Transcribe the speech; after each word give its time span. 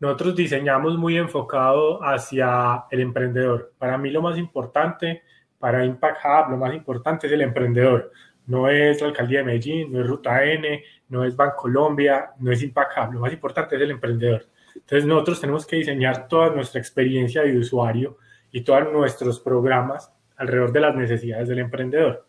nosotros 0.00 0.36
diseñamos 0.36 0.96
muy 0.96 1.16
enfocado 1.16 2.02
hacia 2.04 2.84
el 2.90 3.00
emprendedor. 3.00 3.72
Para 3.78 3.98
mí 3.98 4.10
lo 4.10 4.22
más 4.22 4.38
importante, 4.38 5.22
para 5.58 5.84
Impact 5.84 6.18
Hub, 6.24 6.50
lo 6.52 6.56
más 6.56 6.74
importante 6.74 7.26
es 7.26 7.32
el 7.32 7.40
emprendedor. 7.40 8.12
No 8.46 8.68
es 8.68 9.00
la 9.00 9.08
alcaldía 9.08 9.40
de 9.40 9.44
Medellín, 9.44 9.92
no 9.92 10.00
es 10.00 10.06
Ruta 10.06 10.44
N, 10.44 10.84
no 11.08 11.24
es 11.24 11.36
Bancolombia, 11.36 12.30
no 12.38 12.52
es 12.52 12.62
Impact 12.62 12.92
Hub. 12.96 13.12
Lo 13.14 13.20
más 13.20 13.32
importante 13.32 13.76
es 13.76 13.82
el 13.82 13.90
emprendedor. 13.90 14.46
Entonces 14.74 15.04
nosotros 15.04 15.40
tenemos 15.40 15.66
que 15.66 15.76
diseñar 15.76 16.28
toda 16.28 16.50
nuestra 16.50 16.80
experiencia 16.80 17.42
de 17.42 17.58
usuario 17.58 18.18
y 18.52 18.62
todos 18.62 18.92
nuestros 18.92 19.40
programas 19.40 20.12
alrededor 20.36 20.72
de 20.72 20.80
las 20.80 20.94
necesidades 20.94 21.48
del 21.48 21.58
emprendedor. 21.58 22.27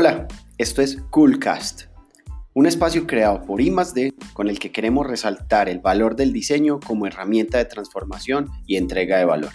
Hola, 0.00 0.28
esto 0.58 0.80
es 0.80 1.02
Coolcast, 1.10 1.86
un 2.54 2.66
espacio 2.66 3.04
creado 3.04 3.42
por 3.44 3.60
I+D 3.60 4.14
con 4.32 4.48
el 4.48 4.60
que 4.60 4.70
queremos 4.70 5.04
resaltar 5.04 5.68
el 5.68 5.80
valor 5.80 6.14
del 6.14 6.32
diseño 6.32 6.78
como 6.78 7.08
herramienta 7.08 7.58
de 7.58 7.64
transformación 7.64 8.48
y 8.64 8.76
entrega 8.76 9.18
de 9.18 9.24
valor. 9.24 9.50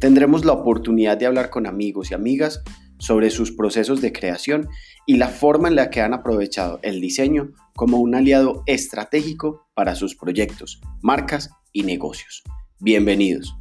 Tendremos 0.00 0.44
la 0.44 0.50
oportunidad 0.50 1.16
de 1.16 1.26
hablar 1.26 1.48
con 1.48 1.68
amigos 1.68 2.10
y 2.10 2.14
amigas 2.14 2.64
sobre 2.98 3.30
sus 3.30 3.52
procesos 3.52 4.00
de 4.00 4.12
creación 4.12 4.68
y 5.06 5.16
la 5.16 5.28
forma 5.28 5.68
en 5.68 5.76
la 5.76 5.90
que 5.90 6.00
han 6.00 6.12
aprovechado 6.12 6.80
el 6.82 7.00
diseño 7.00 7.52
como 7.76 7.98
un 7.98 8.16
aliado 8.16 8.64
estratégico 8.66 9.68
para 9.74 9.94
sus 9.94 10.16
proyectos, 10.16 10.80
marcas 11.02 11.50
y 11.72 11.84
negocios. 11.84 12.42
Bienvenidos. 12.80 13.54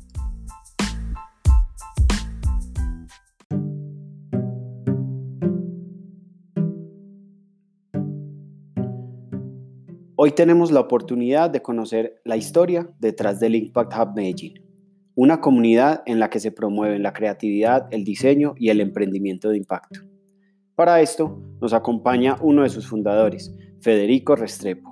Hoy 10.21 10.31
tenemos 10.33 10.69
la 10.73 10.81
oportunidad 10.81 11.49
de 11.49 11.61
conocer 11.61 12.19
la 12.25 12.35
historia 12.35 12.89
detrás 12.99 13.39
del 13.39 13.55
Impact 13.55 13.93
Hub 13.97 14.15
Medellín, 14.17 14.61
una 15.15 15.39
comunidad 15.39 16.03
en 16.05 16.19
la 16.19 16.29
que 16.29 16.41
se 16.41 16.51
promueven 16.51 17.03
la 17.03 17.13
creatividad, 17.13 17.87
el 17.91 18.03
diseño 18.03 18.53
y 18.57 18.67
el 18.67 18.81
emprendimiento 18.81 19.47
de 19.47 19.55
impacto. 19.55 20.01
Para 20.75 20.99
esto 20.99 21.41
nos 21.61 21.71
acompaña 21.71 22.35
uno 22.41 22.63
de 22.63 22.69
sus 22.69 22.85
fundadores, 22.85 23.55
Federico 23.79 24.35
Restrepo. 24.35 24.91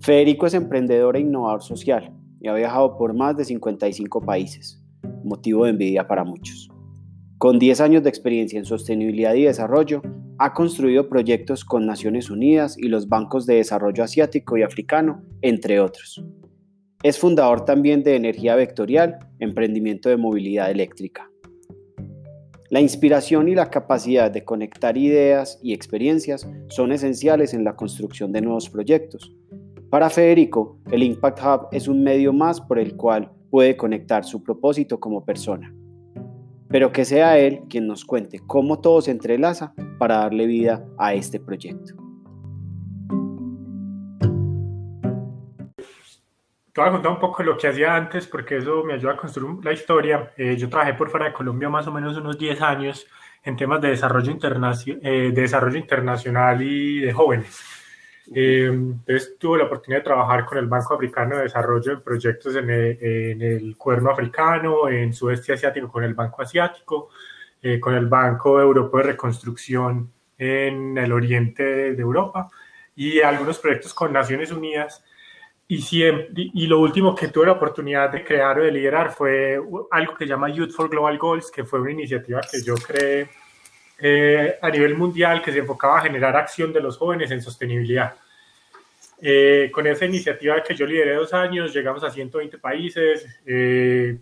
Federico 0.00 0.46
es 0.46 0.54
emprendedor 0.54 1.18
e 1.18 1.20
innovador 1.20 1.62
social 1.62 2.10
y 2.40 2.48
ha 2.48 2.54
viajado 2.54 2.96
por 2.96 3.12
más 3.12 3.36
de 3.36 3.44
55 3.44 4.22
países, 4.22 4.82
motivo 5.22 5.64
de 5.64 5.72
envidia 5.72 6.08
para 6.08 6.24
muchos. 6.24 6.70
Con 7.36 7.58
10 7.58 7.78
años 7.82 8.02
de 8.02 8.08
experiencia 8.08 8.58
en 8.58 8.64
sostenibilidad 8.64 9.34
y 9.34 9.42
desarrollo, 9.42 10.00
ha 10.38 10.52
construido 10.52 11.08
proyectos 11.08 11.64
con 11.64 11.86
Naciones 11.86 12.30
Unidas 12.30 12.76
y 12.78 12.88
los 12.88 13.08
bancos 13.08 13.46
de 13.46 13.56
desarrollo 13.56 14.02
asiático 14.02 14.56
y 14.56 14.62
africano, 14.62 15.22
entre 15.42 15.80
otros. 15.80 16.24
Es 17.02 17.18
fundador 17.18 17.64
también 17.64 18.02
de 18.02 18.16
Energía 18.16 18.56
Vectorial, 18.56 19.18
emprendimiento 19.38 20.08
de 20.08 20.16
movilidad 20.16 20.70
eléctrica. 20.70 21.30
La 22.70 22.80
inspiración 22.80 23.48
y 23.48 23.54
la 23.54 23.70
capacidad 23.70 24.30
de 24.30 24.44
conectar 24.44 24.96
ideas 24.96 25.60
y 25.62 25.74
experiencias 25.74 26.48
son 26.68 26.92
esenciales 26.92 27.54
en 27.54 27.62
la 27.62 27.76
construcción 27.76 28.32
de 28.32 28.40
nuevos 28.40 28.68
proyectos. 28.68 29.32
Para 29.90 30.10
Federico, 30.10 30.78
el 30.90 31.02
Impact 31.04 31.40
Hub 31.40 31.68
es 31.70 31.86
un 31.86 32.02
medio 32.02 32.32
más 32.32 32.60
por 32.60 32.78
el 32.78 32.96
cual 32.96 33.30
puede 33.50 33.76
conectar 33.76 34.24
su 34.24 34.42
propósito 34.42 34.98
como 34.98 35.24
persona 35.24 35.72
pero 36.68 36.92
que 36.92 37.04
sea 37.04 37.38
él 37.38 37.62
quien 37.68 37.86
nos 37.86 38.04
cuente 38.04 38.40
cómo 38.46 38.80
todo 38.80 39.00
se 39.00 39.10
entrelaza 39.10 39.74
para 39.98 40.18
darle 40.18 40.46
vida 40.46 40.84
a 40.98 41.14
este 41.14 41.40
proyecto. 41.40 41.94
Te 46.74 46.80
voy 46.80 46.88
a 46.88 46.92
contar 46.92 47.12
un 47.12 47.20
poco 47.20 47.44
lo 47.44 47.56
que 47.56 47.68
hacía 47.68 47.94
antes 47.94 48.26
porque 48.26 48.56
eso 48.56 48.82
me 48.82 48.94
ayuda 48.94 49.12
a 49.12 49.16
construir 49.16 49.64
la 49.64 49.72
historia. 49.72 50.32
Eh, 50.36 50.56
yo 50.56 50.68
trabajé 50.68 50.94
por 50.94 51.08
fuera 51.08 51.26
de 51.26 51.32
Colombia 51.32 51.68
más 51.68 51.86
o 51.86 51.92
menos 51.92 52.16
unos 52.16 52.36
10 52.36 52.60
años 52.62 53.06
en 53.44 53.54
temas 53.56 53.80
de 53.80 53.90
desarrollo, 53.90 54.36
eh, 54.82 55.30
de 55.32 55.40
desarrollo 55.40 55.78
internacional 55.78 56.60
y 56.62 56.98
de 56.98 57.12
jóvenes. 57.12 57.83
Eh, 58.36 58.66
entonces 58.66 59.36
tuve 59.38 59.58
la 59.58 59.64
oportunidad 59.66 60.00
de 60.00 60.04
trabajar 60.04 60.44
con 60.44 60.58
el 60.58 60.66
Banco 60.66 60.94
Africano 60.94 61.36
de 61.36 61.44
Desarrollo 61.44 61.92
en 61.92 62.02
proyectos 62.02 62.56
en 62.56 62.68
el, 62.68 63.76
Cuerno 63.78 64.10
Africano, 64.10 64.88
en 64.88 65.14
Sudeste 65.14 65.52
Asiático 65.52 65.88
con 65.88 66.02
el 66.02 66.14
Banco 66.14 66.42
Asiático, 66.42 67.10
eh, 67.62 67.78
con 67.78 67.94
el 67.94 68.06
Banco 68.06 68.60
Europeo 68.60 68.98
de 68.98 69.12
Reconstrucción 69.12 70.10
en 70.36 70.98
el 70.98 71.12
Oriente 71.12 71.94
de 71.94 72.02
Europa 72.02 72.50
y 72.96 73.20
algunos 73.20 73.60
proyectos 73.60 73.94
con 73.94 74.12
Naciones 74.12 74.50
Unidas. 74.50 75.04
Y, 75.68 75.80
siempre, 75.80 76.28
y 76.34 76.66
lo 76.66 76.80
último 76.80 77.14
que 77.14 77.28
tuve 77.28 77.46
la 77.46 77.52
oportunidad 77.52 78.10
de 78.10 78.24
crear 78.24 78.58
o 78.58 78.64
de 78.64 78.72
liderar 78.72 79.12
fue 79.12 79.60
algo 79.92 80.14
que 80.14 80.24
se 80.24 80.28
llama 80.28 80.50
Youth 80.50 80.72
for 80.72 80.90
Global 80.90 81.16
Goals, 81.18 81.50
que 81.52 81.64
fue 81.64 81.80
una 81.80 81.92
iniciativa 81.92 82.40
que 82.50 82.62
yo 82.62 82.74
creé 82.74 83.28
eh, 83.98 84.58
a 84.60 84.70
nivel 84.70 84.96
mundial 84.96 85.40
que 85.40 85.52
se 85.52 85.60
enfocaba 85.60 85.98
a 85.98 86.02
generar 86.02 86.36
acción 86.36 86.72
de 86.72 86.80
los 86.80 86.98
jóvenes 86.98 87.30
en 87.30 87.40
sostenibilidad. 87.40 88.14
Eh, 89.26 89.70
con 89.72 89.86
esa 89.86 90.04
iniciativa 90.04 90.62
que 90.62 90.74
yo 90.74 90.84
lideré 90.84 91.14
dos 91.14 91.32
años, 91.32 91.72
llegamos 91.72 92.04
a 92.04 92.10
120 92.10 92.58
países. 92.58 93.26
Eh, 93.46 94.18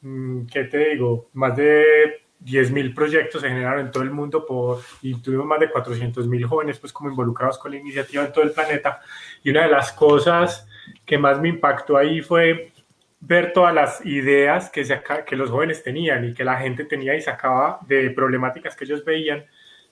mm, 0.00 0.46
¿Qué 0.46 0.64
te 0.64 0.78
digo? 0.78 1.28
Más 1.34 1.54
de 1.54 2.22
10.000 2.42 2.94
proyectos 2.94 3.42
se 3.42 3.50
generaron 3.50 3.84
en 3.84 3.92
todo 3.92 4.02
el 4.02 4.10
mundo 4.10 4.46
por, 4.46 4.80
y 5.02 5.20
tuvimos 5.20 5.44
más 5.44 5.60
de 5.60 5.70
400.000 5.70 6.46
jóvenes 6.46 6.78
pues 6.78 6.90
como 6.90 7.10
involucrados 7.10 7.58
con 7.58 7.70
la 7.70 7.76
iniciativa 7.76 8.24
en 8.24 8.32
todo 8.32 8.44
el 8.44 8.52
planeta. 8.52 9.02
Y 9.44 9.50
una 9.50 9.64
de 9.64 9.72
las 9.72 9.92
cosas 9.92 10.66
que 11.04 11.18
más 11.18 11.38
me 11.38 11.50
impactó 11.50 11.98
ahí 11.98 12.22
fue 12.22 12.72
ver 13.20 13.52
todas 13.52 13.74
las 13.74 14.06
ideas 14.06 14.70
que, 14.70 14.86
que 15.26 15.36
los 15.36 15.50
jóvenes 15.50 15.82
tenían 15.82 16.24
y 16.24 16.32
que 16.32 16.44
la 16.44 16.56
gente 16.56 16.86
tenía 16.86 17.14
y 17.14 17.20
sacaba 17.20 17.80
de 17.86 18.08
problemáticas 18.08 18.74
que 18.74 18.84
ellos 18.84 19.04
veían. 19.04 19.44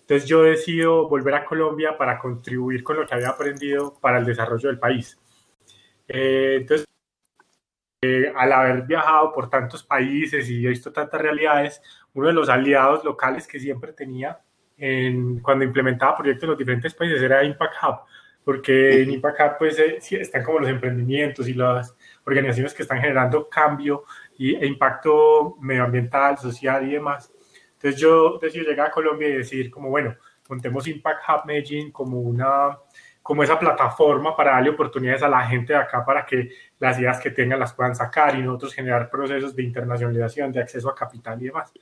Entonces 0.07 0.29
yo 0.29 0.45
decido 0.45 1.09
volver 1.09 1.35
a 1.35 1.45
Colombia 1.45 1.99
para 1.99 2.17
contribuir 2.17 2.85
con 2.85 2.97
lo 2.97 3.05
que 3.05 3.15
había 3.15 3.31
aprendido 3.31 3.93
para 4.01 4.19
el 4.19 4.25
desarrollo 4.25 4.69
del 4.69 4.79
país. 4.79 5.19
Eh, 6.07 6.59
entonces, 6.61 6.87
eh, 8.03 8.33
al 8.37 8.53
haber 8.53 8.83
viajado 8.83 9.33
por 9.33 9.51
tantos 9.51 9.83
países 9.83 10.49
y 10.49 10.65
visto 10.65 10.93
tantas 10.93 11.21
realidades, 11.21 11.83
uno 12.15 12.29
de 12.29 12.35
los 12.35 12.49
aliados 12.49 13.05
locales 13.05 13.49
que 13.49 13.59
siempre 13.59 13.93
tenía 13.93 14.39
en, 14.79 15.41
cuando 15.41 15.65
implementaba 15.65 16.17
proyectos 16.17 16.45
en 16.45 16.51
los 16.51 16.59
diferentes 16.59 16.95
países 16.95 17.21
era 17.21 17.43
Impact 17.43 17.75
Hub, 17.83 17.97
porque 18.45 19.03
en 19.03 19.11
Impact 19.11 19.41
Hub 19.41 19.59
pues, 19.59 19.77
eh, 19.81 19.99
están 20.21 20.45
como 20.45 20.61
los 20.61 20.69
emprendimientos 20.69 21.49
y 21.49 21.55
las 21.55 21.97
organizaciones 22.25 22.75
que 22.75 22.83
están 22.83 23.01
generando 23.01 23.49
cambio 23.49 24.05
y, 24.39 24.55
e 24.55 24.67
impacto 24.67 25.57
medioambiental, 25.61 26.39
social 26.39 26.87
y 26.89 26.93
demás. 26.93 27.33
Entonces 27.87 28.03
yo 28.03 28.39
decidí 28.43 28.65
llegar 28.65 28.89
a 28.89 28.91
Colombia 28.91 29.29
y 29.29 29.35
decir 29.35 29.71
como, 29.71 29.91
bueno, 29.91 30.17
montemos 30.49 30.89
Impact 30.89 31.21
Hub 31.29 31.47
Medellín 31.47 31.93
como 31.93 32.19
una 32.19 32.77
como 33.23 33.45
esa 33.45 33.57
plataforma 33.61 34.37
para 34.37 34.53
darle 34.53 34.71
oportunidades 34.71 35.23
a 35.23 35.29
la 35.29 35.47
gente 35.47 35.73
de 35.73 35.79
acá 35.79 36.05
para 36.05 36.27
que 36.27 36.49
las 36.81 36.99
ideas 36.99 37.21
que 37.21 37.31
tengan 37.31 37.61
las 37.61 37.73
puedan 37.75 37.95
sacar 37.95 38.37
y 38.37 38.43
nosotros 38.43 38.75
generar 38.75 39.09
procesos 39.09 39.55
de 39.55 39.63
internacionalización, 39.63 40.51
de 40.51 40.63
acceso 40.63 40.89
a 40.89 40.97
capital 40.97 41.41
y 41.41 41.45
demás. 41.45 41.73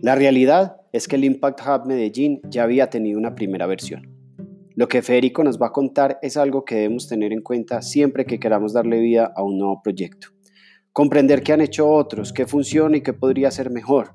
La 0.00 0.14
realidad 0.14 0.80
es 0.92 1.06
que 1.06 1.16
el 1.16 1.24
Impact 1.24 1.60
Hub 1.60 1.86
Medellín 1.86 2.40
ya 2.44 2.62
había 2.62 2.88
tenido 2.88 3.18
una 3.18 3.34
primera 3.34 3.66
versión. 3.66 4.11
Lo 4.74 4.88
que 4.88 5.02
Federico 5.02 5.44
nos 5.44 5.60
va 5.60 5.66
a 5.66 5.72
contar 5.72 6.18
es 6.22 6.36
algo 6.36 6.64
que 6.64 6.76
debemos 6.76 7.06
tener 7.06 7.32
en 7.32 7.42
cuenta 7.42 7.82
siempre 7.82 8.24
que 8.24 8.40
queramos 8.40 8.72
darle 8.72 9.00
vida 9.00 9.30
a 9.36 9.42
un 9.42 9.58
nuevo 9.58 9.82
proyecto. 9.82 10.28
Comprender 10.92 11.42
qué 11.42 11.52
han 11.52 11.60
hecho 11.60 11.88
otros, 11.88 12.32
qué 12.32 12.46
funciona 12.46 12.96
y 12.96 13.02
qué 13.02 13.12
podría 13.12 13.50
ser 13.50 13.70
mejor. 13.70 14.14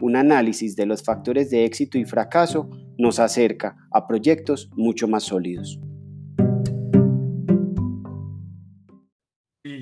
Un 0.00 0.16
análisis 0.16 0.76
de 0.76 0.86
los 0.86 1.02
factores 1.02 1.50
de 1.50 1.64
éxito 1.64 1.98
y 1.98 2.04
fracaso 2.04 2.70
nos 2.98 3.18
acerca 3.18 3.76
a 3.90 4.06
proyectos 4.06 4.70
mucho 4.76 5.08
más 5.08 5.24
sólidos. 5.24 5.80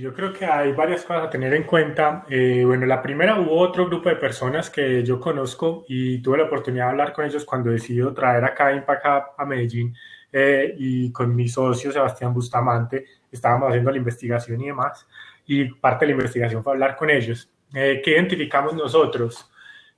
yo 0.04 0.12
creo 0.12 0.34
que 0.34 0.44
hay 0.44 0.72
varias 0.72 1.02
cosas 1.02 1.24
a 1.24 1.30
tener 1.30 1.54
en 1.54 1.62
cuenta. 1.62 2.26
Eh, 2.28 2.62
bueno, 2.66 2.84
la 2.84 3.00
primera 3.00 3.40
hubo 3.40 3.56
otro 3.56 3.86
grupo 3.86 4.10
de 4.10 4.16
personas 4.16 4.68
que 4.68 5.02
yo 5.02 5.18
conozco 5.18 5.86
y 5.88 6.20
tuve 6.20 6.36
la 6.36 6.44
oportunidad 6.44 6.84
de 6.84 6.90
hablar 6.90 7.12
con 7.14 7.24
ellos 7.24 7.46
cuando 7.46 7.70
decidí 7.70 8.02
traer 8.12 8.44
acá 8.44 8.70
Impact 8.74 9.06
Hub 9.06 9.22
a 9.38 9.46
Medellín 9.46 9.94
eh, 10.36 10.74
y 10.76 11.12
con 11.12 11.34
mi 11.34 11.48
socio 11.48 11.92
Sebastián 11.92 12.34
Bustamante 12.34 13.04
estábamos 13.30 13.68
haciendo 13.68 13.92
la 13.92 13.98
investigación 13.98 14.60
y 14.60 14.66
demás. 14.66 15.06
Y 15.46 15.66
parte 15.66 16.04
de 16.04 16.12
la 16.12 16.18
investigación 16.18 16.64
fue 16.64 16.72
hablar 16.72 16.96
con 16.96 17.08
ellos. 17.08 17.48
Eh, 17.72 18.02
¿Qué 18.04 18.10
identificamos 18.10 18.74
nosotros? 18.74 19.48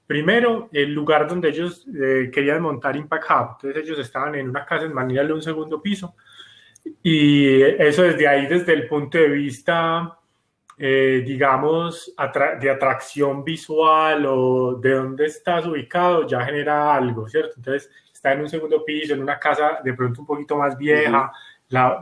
Primero, 0.07 0.69
el 0.73 0.93
lugar 0.93 1.27
donde 1.27 1.49
ellos 1.49 1.87
querían 2.33 2.61
montar 2.61 2.95
Impact 2.97 3.25
Hub. 3.31 3.49
Entonces 3.55 3.83
ellos 3.83 3.99
estaban 3.99 4.35
en 4.35 4.49
una 4.49 4.65
casa 4.67 4.85
en 4.85 4.93
Manila 4.93 5.25
de 5.25 5.33
un 5.33 5.43
segundo 5.43 5.81
piso 5.81 6.15
y 7.03 7.63
eso 7.63 8.03
desde 8.03 8.29
ahí, 8.29 8.47
desde 8.47 8.75
el 8.75 8.87
punto 8.87 9.19
de 9.19 9.29
vista 9.29 10.19
eh, 10.79 11.23
digamos, 11.25 12.15
de 12.61 12.71
atracción 12.71 13.43
visual 13.43 14.27
o 14.27 14.75
de 14.75 14.91
dónde 14.93 15.25
estás 15.25 15.65
ubicado, 15.67 16.27
ya 16.27 16.45
genera 16.45 16.95
algo, 16.95 17.27
¿cierto? 17.27 17.55
Entonces, 17.57 17.91
está 18.27 18.33
en 18.33 18.41
un 18.41 18.49
segundo 18.49 18.85
piso, 18.85 19.15
en 19.15 19.23
una 19.23 19.39
casa 19.39 19.79
de 19.85 19.95
pronto 19.95 20.21
un 20.21 20.27
poquito 20.27 20.57
más 20.57 20.77
vieja, 20.77 21.31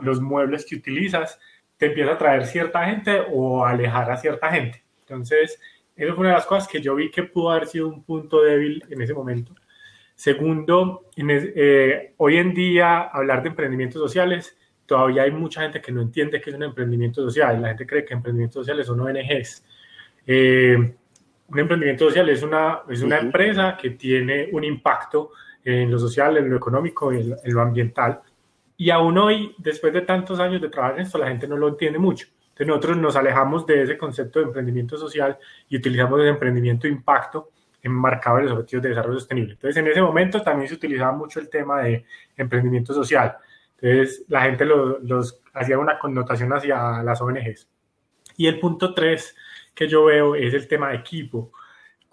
los 0.01 0.19
muebles 0.19 0.65
que 0.65 0.75
utilizas, 0.75 1.39
te 1.77 1.87
empieza 1.87 2.13
a 2.13 2.17
traer 2.17 2.45
cierta 2.47 2.83
gente 2.85 3.21
o 3.31 3.63
alejar 3.63 4.09
a 4.09 4.17
cierta 4.17 4.49
gente. 4.51 4.83
Entonces, 5.01 5.59
eso 5.95 6.13
fue 6.15 6.21
una 6.21 6.29
de 6.29 6.35
las 6.35 6.47
cosas 6.47 6.67
que 6.67 6.81
yo 6.81 6.95
vi 6.95 7.11
que 7.11 7.23
pudo 7.23 7.51
haber 7.51 7.67
sido 7.67 7.87
un 7.87 8.03
punto 8.03 8.41
débil 8.41 8.83
en 8.89 9.01
ese 9.01 9.13
momento. 9.13 9.53
Segundo, 10.15 11.09
eh, 11.15 12.13
hoy 12.17 12.37
en 12.37 12.53
día 12.53 13.01
hablar 13.01 13.43
de 13.43 13.49
emprendimientos 13.49 14.01
sociales 14.01 14.57
todavía 14.85 15.23
hay 15.23 15.31
mucha 15.31 15.61
gente 15.61 15.81
que 15.81 15.91
no 15.91 16.01
entiende 16.01 16.39
qué 16.41 16.49
es 16.49 16.55
un 16.55 16.63
emprendimiento 16.63 17.21
social. 17.21 17.61
La 17.61 17.69
gente 17.69 17.85
cree 17.85 18.05
que 18.05 18.13
emprendimientos 18.13 18.65
sociales 18.65 18.87
son 18.87 18.99
ONGs. 18.99 19.65
Eh, 20.25 20.75
un 21.47 21.59
emprendimiento 21.59 22.05
social 22.05 22.29
es 22.29 22.41
una, 22.41 22.81
es 22.89 23.01
una 23.01 23.17
empresa 23.17 23.77
que 23.79 23.91
tiene 23.91 24.49
un 24.51 24.63
impacto 24.63 25.31
en 25.65 25.91
lo 25.91 25.99
social, 25.99 26.37
en 26.37 26.49
lo 26.49 26.55
económico, 26.55 27.11
en, 27.11 27.35
en, 27.43 27.53
lo 27.53 27.61
ambiental. 27.61 28.21
Y 28.77 28.89
aún 28.89 29.17
hoy, 29.17 29.53
después 29.57 29.91
de 29.91 30.01
tantos 30.01 30.39
años 30.39 30.61
de 30.61 30.69
trabajar 30.69 30.97
en 30.99 31.05
esto, 31.05 31.17
la 31.17 31.27
gente 31.27 31.47
no 31.47 31.57
lo 31.57 31.67
entiende 31.67 31.99
mucho. 31.99 32.27
Entonces 32.49 32.67
nosotros 32.67 32.97
nos 32.97 33.15
alejamos 33.17 33.65
de 33.65 33.81
ese 33.83 33.97
concepto 33.97 34.39
de 34.39 34.45
emprendimiento 34.45 34.97
social 34.97 35.37
y 35.67 35.75
utilizamos 35.75 36.21
el 36.21 36.27
emprendimiento 36.27 36.87
de 36.87 36.93
impacto 36.93 37.49
enmarcado 37.81 38.39
en 38.39 38.45
los 38.45 38.53
objetivos 38.53 38.83
de 38.83 38.89
desarrollo 38.89 39.19
sostenible. 39.19 39.53
Entonces 39.53 39.77
en 39.77 39.87
ese 39.87 40.01
momento 40.01 40.41
también 40.41 40.69
se 40.69 40.75
utilizaba 40.75 41.11
mucho 41.11 41.39
el 41.39 41.49
tema 41.49 41.81
de 41.81 42.05
emprendimiento 42.37 42.93
social. 42.93 43.35
Entonces, 43.79 44.25
la 44.29 44.41
gente 44.43 44.65
los 44.65 45.41
hacía 45.53 45.77
una 45.77 45.99
connotación 45.99 46.51
hacia 46.53 47.03
las 47.03 47.21
ONGs. 47.21 47.67
Y 48.37 48.47
el 48.47 48.59
punto 48.59 48.93
tres 48.93 49.35
que 49.73 49.87
yo 49.87 50.05
veo 50.05 50.35
es 50.35 50.53
el 50.53 50.67
tema 50.67 50.89
de 50.89 50.95
equipo. 50.95 51.51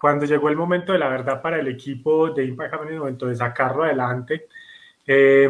Cuando 0.03 0.25
llegó 0.25 0.49
el 0.49 0.57
momento 0.57 0.91
de 0.91 0.99
la 0.99 1.07
verdad 1.07 1.41
para 1.41 1.61
el 1.61 1.67
equipo 1.69 2.29
de 2.31 2.43
Impact 2.43 2.73
en 2.73 2.89
el 2.89 2.99
momento 2.99 3.25
de 3.25 3.37
sacarlo 3.37 3.85
adelante, 3.85 4.47
eh, 5.07 5.49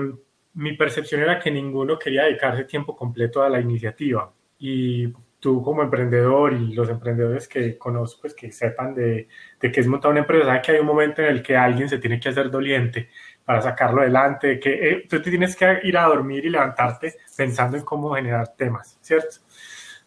mi 0.53 0.77
percepción 0.77 1.21
era 1.21 1.39
que 1.39 1.49
ninguno 1.49 1.97
quería 1.97 2.25
dedicarse 2.25 2.65
tiempo 2.65 2.95
completo 2.95 3.41
a 3.41 3.49
la 3.49 3.59
iniciativa. 3.59 4.31
Y 4.59 5.11
tú 5.39 5.63
como 5.63 5.81
emprendedor 5.81 6.53
y 6.53 6.71
los 6.75 6.87
emprendedores 6.87 7.47
que 7.47 7.79
conozco, 7.79 8.21
pues 8.21 8.35
que 8.35 8.51
sepan 8.51 8.93
de, 8.93 9.27
de 9.59 9.71
que 9.71 9.79
es 9.79 9.87
montar 9.87 10.11
una 10.11 10.19
empresa, 10.19 10.45
saben 10.45 10.61
que 10.61 10.71
hay 10.73 10.79
un 10.81 10.85
momento 10.85 11.23
en 11.23 11.29
el 11.29 11.41
que 11.41 11.57
alguien 11.57 11.89
se 11.89 11.97
tiene 11.97 12.19
que 12.19 12.29
hacer 12.29 12.51
doliente 12.51 13.09
para 13.43 13.59
sacarlo 13.59 14.01
adelante, 14.01 14.59
que 14.59 14.69
eh, 14.69 15.07
tú 15.09 15.19
te 15.19 15.31
tienes 15.31 15.55
que 15.55 15.79
ir 15.81 15.97
a 15.97 16.03
dormir 16.03 16.45
y 16.45 16.51
levantarte 16.51 17.15
pensando 17.35 17.75
en 17.75 17.83
cómo 17.83 18.13
generar 18.13 18.53
temas, 18.55 18.99
¿cierto? 19.01 19.37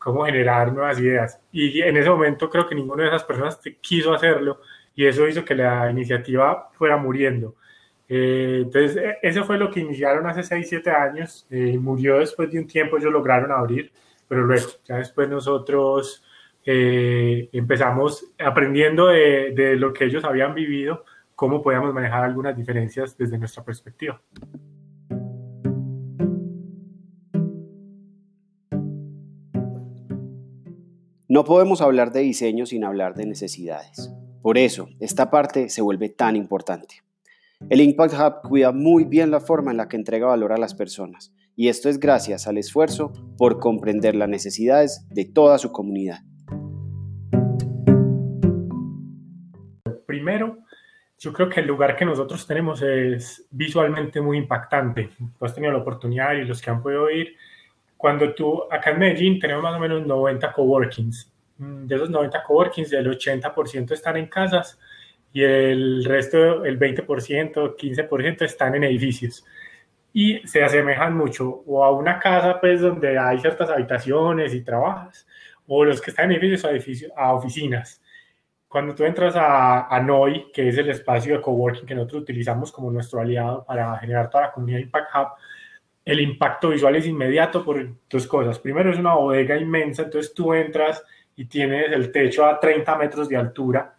Cómo 0.06 0.24
generar 0.24 0.72
nuevas 0.72 1.00
ideas. 1.00 1.40
Y 1.50 1.82
en 1.82 1.96
ese 1.96 2.08
momento 2.08 2.48
creo 2.48 2.68
que 2.68 2.76
ninguna 2.76 3.02
de 3.02 3.08
esas 3.08 3.24
personas 3.24 3.58
quiso 3.80 4.14
hacerlo 4.14 4.60
y 4.94 5.04
eso 5.04 5.26
hizo 5.26 5.44
que 5.44 5.56
la 5.56 5.90
iniciativa 5.90 6.70
fuera 6.74 6.96
muriendo. 6.96 7.56
Eh, 8.08 8.60
entonces, 8.62 8.96
e, 8.96 9.18
eso 9.20 9.42
fue 9.42 9.58
lo 9.58 9.68
que 9.68 9.80
iniciaron 9.80 10.24
hace 10.28 10.44
6, 10.44 10.68
7 10.68 10.90
años. 10.92 11.44
Eh, 11.50 11.76
murió 11.76 12.20
después 12.20 12.48
de 12.52 12.60
un 12.60 12.68
tiempo, 12.68 12.98
ellos 12.98 13.12
lograron 13.12 13.50
abrir, 13.50 13.90
pero 14.28 14.42
luego, 14.42 14.68
ya 14.84 14.98
después 14.98 15.28
nosotros 15.28 16.22
empezamos 16.64 18.32
aprendiendo 18.38 19.08
de, 19.08 19.52
de, 19.56 19.74
lo 19.74 19.92
que 19.92 20.04
ellos 20.04 20.24
habían 20.24 20.54
vivido 20.54 21.04
cómo 21.34 21.62
podíamos 21.62 21.92
manejar 21.92 22.22
algunas 22.22 22.56
diferencias 22.56 23.16
desde 23.18 23.38
nuestra 23.38 23.64
perspectiva. 23.64 24.20
No 31.36 31.44
podemos 31.44 31.82
hablar 31.82 32.12
de 32.12 32.20
diseño 32.20 32.64
sin 32.64 32.82
hablar 32.82 33.14
de 33.14 33.26
necesidades. 33.26 34.10
Por 34.40 34.56
eso, 34.56 34.88
esta 35.00 35.30
parte 35.30 35.68
se 35.68 35.82
vuelve 35.82 36.08
tan 36.08 36.34
importante. 36.34 37.02
El 37.68 37.82
Impact 37.82 38.14
Hub 38.14 38.48
cuida 38.48 38.72
muy 38.72 39.04
bien 39.04 39.30
la 39.30 39.40
forma 39.40 39.70
en 39.70 39.76
la 39.76 39.86
que 39.86 39.98
entrega 39.98 40.28
valor 40.28 40.54
a 40.54 40.56
las 40.56 40.74
personas, 40.74 41.34
y 41.54 41.68
esto 41.68 41.90
es 41.90 42.00
gracias 42.00 42.46
al 42.46 42.56
esfuerzo 42.56 43.12
por 43.36 43.58
comprender 43.58 44.14
las 44.14 44.30
necesidades 44.30 45.06
de 45.10 45.26
toda 45.26 45.58
su 45.58 45.72
comunidad. 45.72 46.20
Primero, 50.06 50.60
yo 51.18 51.34
creo 51.34 51.50
que 51.50 51.60
el 51.60 51.66
lugar 51.66 51.96
que 51.96 52.06
nosotros 52.06 52.46
tenemos 52.46 52.80
es 52.80 53.46
visualmente 53.50 54.22
muy 54.22 54.38
impactante. 54.38 55.10
Tú 55.38 55.44
has 55.44 55.54
tenido 55.54 55.74
la 55.74 55.80
oportunidad 55.80 56.32
y 56.32 56.46
los 56.46 56.62
que 56.62 56.70
han 56.70 56.82
podido 56.82 57.10
ir. 57.10 57.36
Cuando 57.96 58.34
tú, 58.34 58.62
acá 58.70 58.90
en 58.90 58.98
Medellín 58.98 59.40
tenemos 59.40 59.62
más 59.62 59.74
o 59.74 59.80
menos 59.80 60.06
90 60.06 60.52
coworkings. 60.52 61.32
Mm, 61.58 61.86
de 61.86 61.94
esos 61.94 62.10
90 62.10 62.42
coworkings, 62.42 62.92
el 62.92 63.06
80% 63.08 63.92
están 63.92 64.16
en 64.16 64.26
casas 64.26 64.78
y 65.32 65.42
el 65.42 66.04
resto, 66.04 66.64
el 66.64 66.78
20%, 66.78 67.76
15% 67.76 68.42
están 68.42 68.74
en 68.74 68.84
edificios. 68.84 69.44
Y 70.12 70.46
se 70.46 70.62
asemejan 70.62 71.16
mucho 71.16 71.62
o 71.66 71.84
a 71.84 71.90
una 71.90 72.18
casa 72.18 72.58
pues 72.60 72.80
donde 72.80 73.18
hay 73.18 73.38
ciertas 73.38 73.68
habitaciones 73.70 74.54
y 74.54 74.62
trabajas, 74.62 75.26
o 75.66 75.84
los 75.84 76.00
que 76.00 76.10
están 76.10 76.26
en 76.26 76.32
edificios 76.32 76.64
a, 76.64 76.70
edificios, 76.70 77.12
a 77.16 77.34
oficinas 77.34 78.00
cuando 78.68 78.94
tú 78.94 79.04
entras 79.04 79.34
a, 79.36 79.86
a, 79.88 80.00
NOI, 80.00 80.50
que 80.52 80.68
es 80.68 80.76
el 80.76 80.90
espacio 80.90 81.34
de 81.36 81.40
coworking 81.40 81.86
que 81.86 81.94
nosotros 81.94 82.22
utilizamos 82.22 82.72
como 82.72 82.90
nuestro 82.90 83.20
aliado 83.20 83.64
para 83.64 83.96
generar 83.98 84.28
toda 84.28 84.44
la 84.44 84.52
comunidad 84.52 84.80
Impact 84.80 85.08
Hub, 85.14 85.28
el 86.06 86.20
impacto 86.20 86.70
visual 86.70 86.94
es 86.94 87.06
inmediato 87.06 87.64
por 87.64 87.84
dos 88.08 88.26
cosas. 88.28 88.60
Primero, 88.60 88.90
es 88.92 88.98
una 88.98 89.14
bodega 89.14 89.58
inmensa, 89.58 90.04
entonces 90.04 90.32
tú 90.32 90.54
entras 90.54 91.04
y 91.34 91.46
tienes 91.46 91.92
el 91.92 92.12
techo 92.12 92.46
a 92.46 92.60
30 92.60 92.96
metros 92.96 93.28
de 93.28 93.36
altura. 93.36 93.96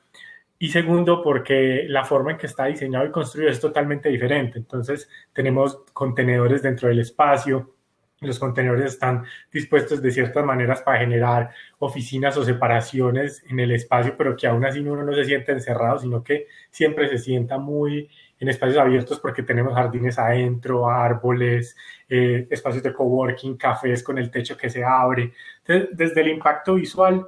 Y 0.57 0.69
segundo, 0.69 1.21
porque 1.21 1.85
la 1.87 2.05
forma 2.05 2.31
en 2.31 2.37
que 2.37 2.47
está 2.47 2.65
diseñado 2.65 3.05
y 3.05 3.11
construido 3.11 3.51
es 3.51 3.59
totalmente 3.59 4.09
diferente. 4.09 4.57
Entonces, 4.57 5.09
tenemos 5.33 5.83
contenedores 5.93 6.63
dentro 6.63 6.87
del 6.87 6.99
espacio, 6.99 7.75
los 8.21 8.39
contenedores 8.39 8.93
están 8.93 9.25
dispuestos 9.51 10.01
de 10.01 10.09
ciertas 10.09 10.43
maneras 10.43 10.81
para 10.81 10.99
generar 10.99 11.51
oficinas 11.77 12.35
o 12.37 12.43
separaciones 12.43 13.43
en 13.47 13.59
el 13.59 13.71
espacio, 13.71 14.15
pero 14.17 14.35
que 14.35 14.47
aún 14.47 14.65
así 14.65 14.79
uno 14.79 15.03
no 15.03 15.13
se 15.13 15.25
siente 15.25 15.51
encerrado, 15.51 15.99
sino 15.99 16.23
que 16.23 16.47
siempre 16.71 17.09
se 17.09 17.19
sienta 17.19 17.59
muy 17.59 18.09
en 18.39 18.49
espacios 18.49 18.77
abiertos 18.77 19.19
porque 19.19 19.43
tenemos 19.43 19.73
jardines 19.73 20.19
adentro, 20.19 20.89
árboles, 20.89 21.75
eh, 22.07 22.47
espacios 22.49 22.83
de 22.83 22.93
coworking, 22.93 23.57
cafés 23.57 24.03
con 24.03 24.17
el 24.17 24.29
techo 24.29 24.55
que 24.55 24.69
se 24.69 24.83
abre. 24.83 25.33
Entonces, 25.65 25.97
desde 25.97 26.21
el 26.21 26.29
impacto 26.29 26.75
visual, 26.75 27.27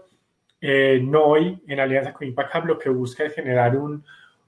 eh, 0.62 1.00
NOI, 1.02 1.64
en 1.68 1.80
alianza 1.80 2.14
con 2.14 2.28
Impact 2.28 2.56
Hub, 2.56 2.66
lo 2.66 2.80
que 2.80 2.90
busca 2.90 3.24
es 3.24 3.33
generar 3.33 3.76
un, 3.78 4.04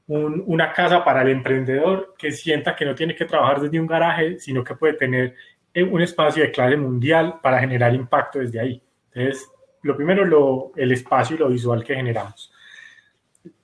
una 0.08 0.74
casa 0.74 1.04
para 1.04 1.22
el 1.22 1.30
emprendedor 1.30 2.16
que 2.18 2.32
sienta 2.32 2.76
que 2.76 2.86
no 2.86 2.94
tiene 2.94 3.16
que 3.16 3.26
trabajar 3.26 3.62
desde 3.62 3.80
un 3.80 3.88
garaje, 3.88 4.40
sino 4.40 4.64
que 4.64 4.76
puede 4.76 4.94
tener 4.94 5.36
un 5.90 6.02
espacio 6.02 6.44
de 6.44 6.52
clase 6.52 6.76
mundial 6.76 7.40
para 7.42 7.60
generar 7.60 7.94
impacto 7.94 8.40
desde 8.40 8.60
ahí. 8.60 8.82
Entonces, 9.14 9.50
lo 9.84 9.96
primero, 9.96 10.26
lo, 10.26 10.72
el 10.76 10.92
espacio 10.92 11.36
y 11.36 11.40
lo 11.40 11.50
visual 11.50 11.84
que 11.84 11.96
generamos. 11.96 12.51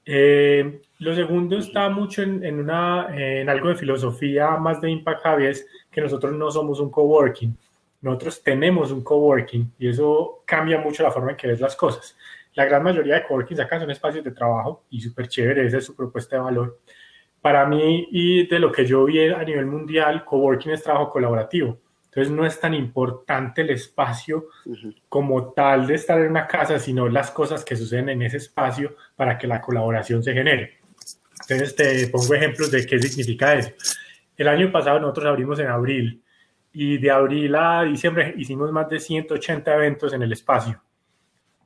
Eh, 0.10 0.80
lo 1.00 1.14
segundo 1.14 1.58
está 1.58 1.90
mucho 1.90 2.22
en, 2.22 2.42
en, 2.46 2.60
una, 2.60 3.08
en 3.12 3.50
algo 3.50 3.68
de 3.68 3.76
filosofía 3.76 4.52
más 4.52 4.80
de 4.80 4.90
Impact 4.90 5.22
Javi, 5.22 5.48
es 5.48 5.68
que 5.92 6.00
nosotros 6.00 6.32
no 6.34 6.50
somos 6.50 6.80
un 6.80 6.90
coworking, 6.90 7.54
nosotros 8.02 8.42
tenemos 8.42 8.92
un 8.92 9.04
coworking 9.04 9.74
y 9.78 9.90
eso 9.90 10.44
cambia 10.46 10.80
mucho 10.80 11.04
la 11.04 11.12
forma 11.12 11.32
en 11.32 11.38
que 11.38 11.48
ves 11.48 11.60
las 11.60 11.76
cosas. 11.76 12.16
La 12.54 12.64
gran 12.64 12.84
mayoría 12.84 13.16
de 13.16 13.24
coworkings 13.24 13.60
acá 13.60 13.82
son 13.82 13.92
espacios 13.92 14.24
de 14.24 14.32
trabajo 14.32 14.86
y 14.90 15.02
súper 15.02 15.28
chévere, 15.28 15.68
esa 15.68 15.80
es 15.80 15.86
su 15.86 15.94
propuesta 15.94 16.38
de 16.38 16.42
valor. 16.42 16.80
Para 17.42 17.66
mí 17.66 18.08
y 18.10 18.48
de 18.48 18.60
lo 18.60 18.72
que 18.72 18.86
yo 18.86 19.04
vi 19.06 19.28
a 19.28 19.44
nivel 19.44 19.66
mundial, 19.66 20.24
coworking 20.24 20.72
es 20.72 20.84
trabajo 20.84 21.12
colaborativo 21.12 21.78
entonces 22.18 22.36
no 22.36 22.48
es 22.48 22.60
tan 22.60 22.74
importante 22.74 23.62
el 23.62 23.70
espacio 23.70 24.48
como 25.08 25.54
tal 25.54 25.86
de 25.86 25.94
estar 25.94 26.20
en 26.20 26.32
una 26.32 26.48
casa, 26.48 26.80
sino 26.80 27.08
las 27.08 27.30
cosas 27.30 27.64
que 27.64 27.76
suceden 27.76 28.10
en 28.10 28.24
ese 28.24 28.38
espacio 28.38 28.96
para 29.16 29.38
que 29.38 29.46
la 29.46 29.62
colaboración 29.62 30.24
se 30.24 30.34
genere. 30.34 30.80
Entonces 31.42 31.76
te 31.76 32.08
pongo 32.08 32.34
ejemplos 32.34 32.72
de 32.72 32.88
qué 32.88 32.98
significa 32.98 33.54
eso. 33.54 33.70
El 34.36 34.48
año 34.48 34.72
pasado 34.72 35.00
nosotros 35.00 35.28
abrimos 35.28 35.60
en 35.60 35.68
abril 35.68 36.24
y 36.74 36.98
de 36.98 37.12
abril 37.12 37.54
a 37.54 37.84
diciembre 37.84 38.34
hicimos 38.36 38.72
más 38.72 38.90
de 38.90 39.00
180 39.00 39.76
eventos 39.76 40.12
en 40.12 40.24
el 40.24 40.32
espacio. 40.32 40.82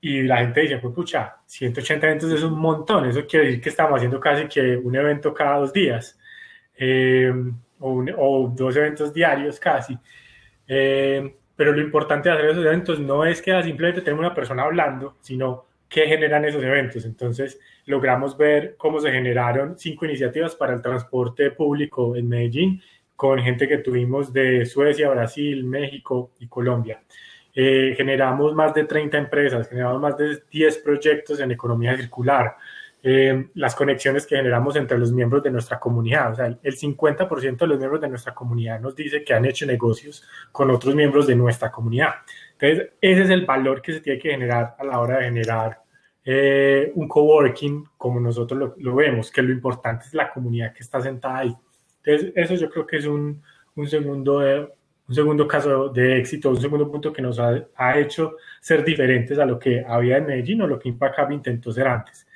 Y 0.02 0.24
la 0.24 0.40
gente 0.40 0.60
dice, 0.60 0.80
pues 0.80 0.94
pucha, 0.94 1.38
180 1.46 2.08
eventos 2.08 2.30
es 2.30 2.44
un 2.44 2.60
montón, 2.60 3.06
eso 3.06 3.26
quiere 3.26 3.46
decir 3.46 3.62
que 3.62 3.70
estamos 3.70 3.96
haciendo 3.96 4.20
casi 4.20 4.50
que 4.50 4.76
un 4.76 4.94
evento 4.98 5.34
cada 5.34 5.60
dos 5.60 5.72
días 5.72 6.20
eh, 6.76 7.32
o, 7.80 8.04
o 8.18 8.54
dos 8.54 8.76
eventos 8.76 9.14
diarios 9.14 9.58
casi. 9.58 9.98
Eh, 10.74 11.36
pero 11.54 11.74
lo 11.74 11.82
importante 11.82 12.30
de 12.30 12.36
hacer 12.36 12.50
esos 12.52 12.66
eventos 12.66 12.98
no 12.98 13.26
es 13.26 13.42
que 13.42 13.62
simplemente 13.62 14.02
tener 14.02 14.18
una 14.18 14.34
persona 14.34 14.64
hablando, 14.64 15.18
sino 15.20 15.66
qué 15.90 16.08
generan 16.08 16.46
esos 16.46 16.64
eventos. 16.64 17.04
Entonces, 17.04 17.60
logramos 17.86 18.38
ver 18.38 18.76
cómo 18.78 19.02
se 19.02 19.12
generaron 19.12 19.78
cinco 19.78 20.06
iniciativas 20.06 20.56
para 20.56 20.74
el 20.74 20.82
transporte 20.82 21.52
público 21.52 22.16
en 22.16 22.30
Medellín, 22.30 22.82
con 23.18 23.38
gente 23.40 23.68
que 23.68 23.80
tuvimos 23.80 24.32
de 24.32 24.66
Suecia, 24.66 25.10
Brasil, 25.10 25.66
México 25.66 26.32
y 26.40 26.48
Colombia. 26.48 27.02
eh, 27.54 27.94
generamos 27.98 28.54
más 28.56 28.74
de 28.74 28.86
30 28.86 29.18
empresas, 29.18 29.68
generamos 29.68 30.00
más 30.02 30.18
de 30.18 30.42
10 30.50 30.78
proyectos 30.78 31.40
en 31.42 31.52
economía 31.52 31.98
circular, 31.98 32.56
eh, 33.04 33.48
las 33.56 33.74
conexiones 33.74 34.28
que 34.28 34.36
generamos 34.36 34.76
entre 34.76 34.98
los 34.98 35.12
miembros 35.12 35.42
de 35.42 35.50
nuestra 35.50 35.80
comunidad. 35.80 36.34
O 36.34 36.36
sea, 36.36 36.46
el 36.46 36.78
50% 36.78 37.58
de 37.58 37.68
los 37.68 37.78
miembros 37.80 38.02
de 38.02 38.10
nuestra 38.10 38.34
comunidad 38.34 38.80
nos 38.80 38.96
dice 38.96 39.24
que 39.24 39.34
han 39.34 39.46
hecho 39.46 39.66
negocios 39.66 40.24
con 40.52 40.70
otros 40.70 40.94
miembros 40.94 41.26
de 41.26 41.36
nuestra 41.36 41.72
comunidad. 41.72 42.16
Entonces, 42.60 42.92
ese 43.02 43.22
es 43.24 43.30
el 43.32 43.46
valor 43.46 43.82
que 43.82 43.94
se 43.94 44.02
tiene 44.02 44.20
que 44.20 44.30
generar 44.30 44.76
a 44.78 44.84
la 44.84 45.00
hora 45.00 45.18
de 45.18 45.24
generar 45.26 45.82
eh, 46.24 46.92
un 46.94 47.08
coworking 47.08 47.86
como 47.98 48.20
nosotros 48.20 48.74
lo, 48.78 48.96
vemos, 48.96 49.32
que 49.32 49.42
lo 49.42 49.52
importante 49.52 50.06
es 50.06 50.14
la 50.14 50.32
comunidad 50.32 50.72
que 50.72 50.84
está 50.84 51.02
sentada 51.02 51.40
ahí. 51.40 51.56
Entonces, 52.04 52.34
eso 52.36 52.54
yo 52.56 52.70
creo 52.70 52.86
que 52.86 52.98
es 52.98 53.06
un, 53.06 53.42
un 53.76 53.88
segundo, 53.88 54.48
eh, 54.48 54.72
un 55.08 55.16
segundo 55.16 55.48
caso 55.48 55.90
de 55.90 56.20
éxito, 56.20 56.52
un 56.52 56.62
segundo 56.62 56.92
punto 56.92 57.12
que 57.12 57.24
nos 57.24 57.40
ha, 57.40 57.66
ha, 57.76 57.98
hecho 57.98 58.38
ser 58.60 58.84
diferentes 58.84 59.40
a 59.40 59.46
lo 59.46 59.58
que 59.58 59.84
había 59.84 60.18
en 60.18 60.28
Medellín 60.28 60.62
o 60.62 60.68
lo 60.68 60.78
que 60.78 60.90
Impact 60.90 61.18
Hub 61.18 61.32
intentó 61.32 61.72
ser 61.72 61.88
antes. 61.88 62.28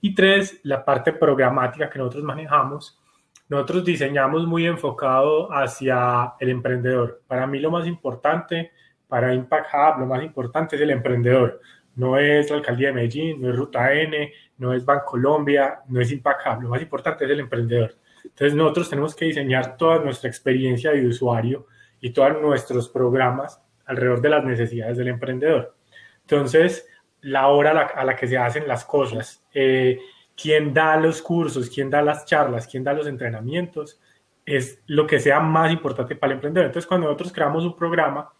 Y 0.00 0.14
tres, 0.14 0.60
la 0.62 0.84
parte 0.84 1.12
programática 1.12 1.90
que 1.90 1.98
nosotros 1.98 2.24
manejamos. 2.24 3.00
Nosotros 3.48 3.84
diseñamos 3.84 4.46
muy 4.46 4.66
enfocado 4.66 5.52
hacia 5.52 6.34
el 6.40 6.50
emprendedor. 6.50 7.22
Para 7.26 7.46
mí 7.46 7.58
lo 7.58 7.70
más 7.70 7.86
importante, 7.86 8.72
para 9.08 9.32
Impact 9.32 9.68
Hub, 9.72 10.00
lo 10.00 10.06
más 10.06 10.22
importante 10.22 10.76
es 10.76 10.82
el 10.82 10.90
emprendedor 10.90 11.60
no 11.96 12.18
es 12.18 12.50
la 12.50 12.56
alcaldía 12.56 12.88
de 12.88 12.94
Medellín, 12.94 13.40
no 13.40 13.50
es 13.50 13.56
Ruta 13.56 13.92
N, 13.92 14.32
no 14.58 14.72
es 14.72 14.84
Bancolombia, 14.84 15.80
no 15.88 16.00
es 16.00 16.12
Impact 16.12 16.46
Hub. 16.46 16.62
Lo 16.62 16.68
más 16.68 16.82
importante 16.82 17.24
es 17.24 17.30
el 17.30 17.40
emprendedor. 17.40 17.96
Entonces 18.22 18.54
nosotros 18.54 18.90
tenemos 18.90 19.14
que 19.14 19.24
diseñar 19.24 19.76
toda 19.76 19.98
nuestra 19.98 20.28
experiencia 20.28 20.92
de 20.92 21.06
usuario 21.06 21.66
y 22.00 22.10
todos 22.10 22.40
nuestros 22.40 22.88
programas 22.88 23.62
alrededor 23.86 24.20
de 24.20 24.28
las 24.28 24.44
necesidades 24.44 24.98
del 24.98 25.08
emprendedor. 25.08 25.74
Entonces, 26.22 26.86
la 27.26 27.48
hora 27.48 27.70
a 27.70 28.04
la, 28.04 28.14
que 28.14 28.28
se 28.28 28.38
hacen 28.38 28.68
las 28.68 28.84
cosas, 28.84 29.44
eh, 29.52 29.98
quién 30.40 30.72
da 30.72 30.96
los 30.96 31.20
cursos, 31.20 31.68
quién 31.68 31.90
da 31.90 32.00
las 32.00 32.24
charlas, 32.24 32.68
quién 32.68 32.84
da 32.84 32.92
los 32.92 33.08
entrenamientos, 33.08 34.00
es 34.44 34.80
lo 34.86 35.08
que 35.08 35.18
sea 35.18 35.40
más 35.40 35.72
importante 35.72 36.14
para 36.14 36.32
el 36.32 36.36
emprendedor. 36.36 36.66
Entonces, 36.66 36.86
cuando 36.86 37.08
nosotros 37.08 37.32
creamos 37.32 37.64
un 37.64 37.74
programa, 37.74 38.32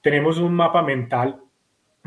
tenemos 0.00 0.38
un 0.38 0.54
mapa 0.54 0.80
mental 0.80 1.38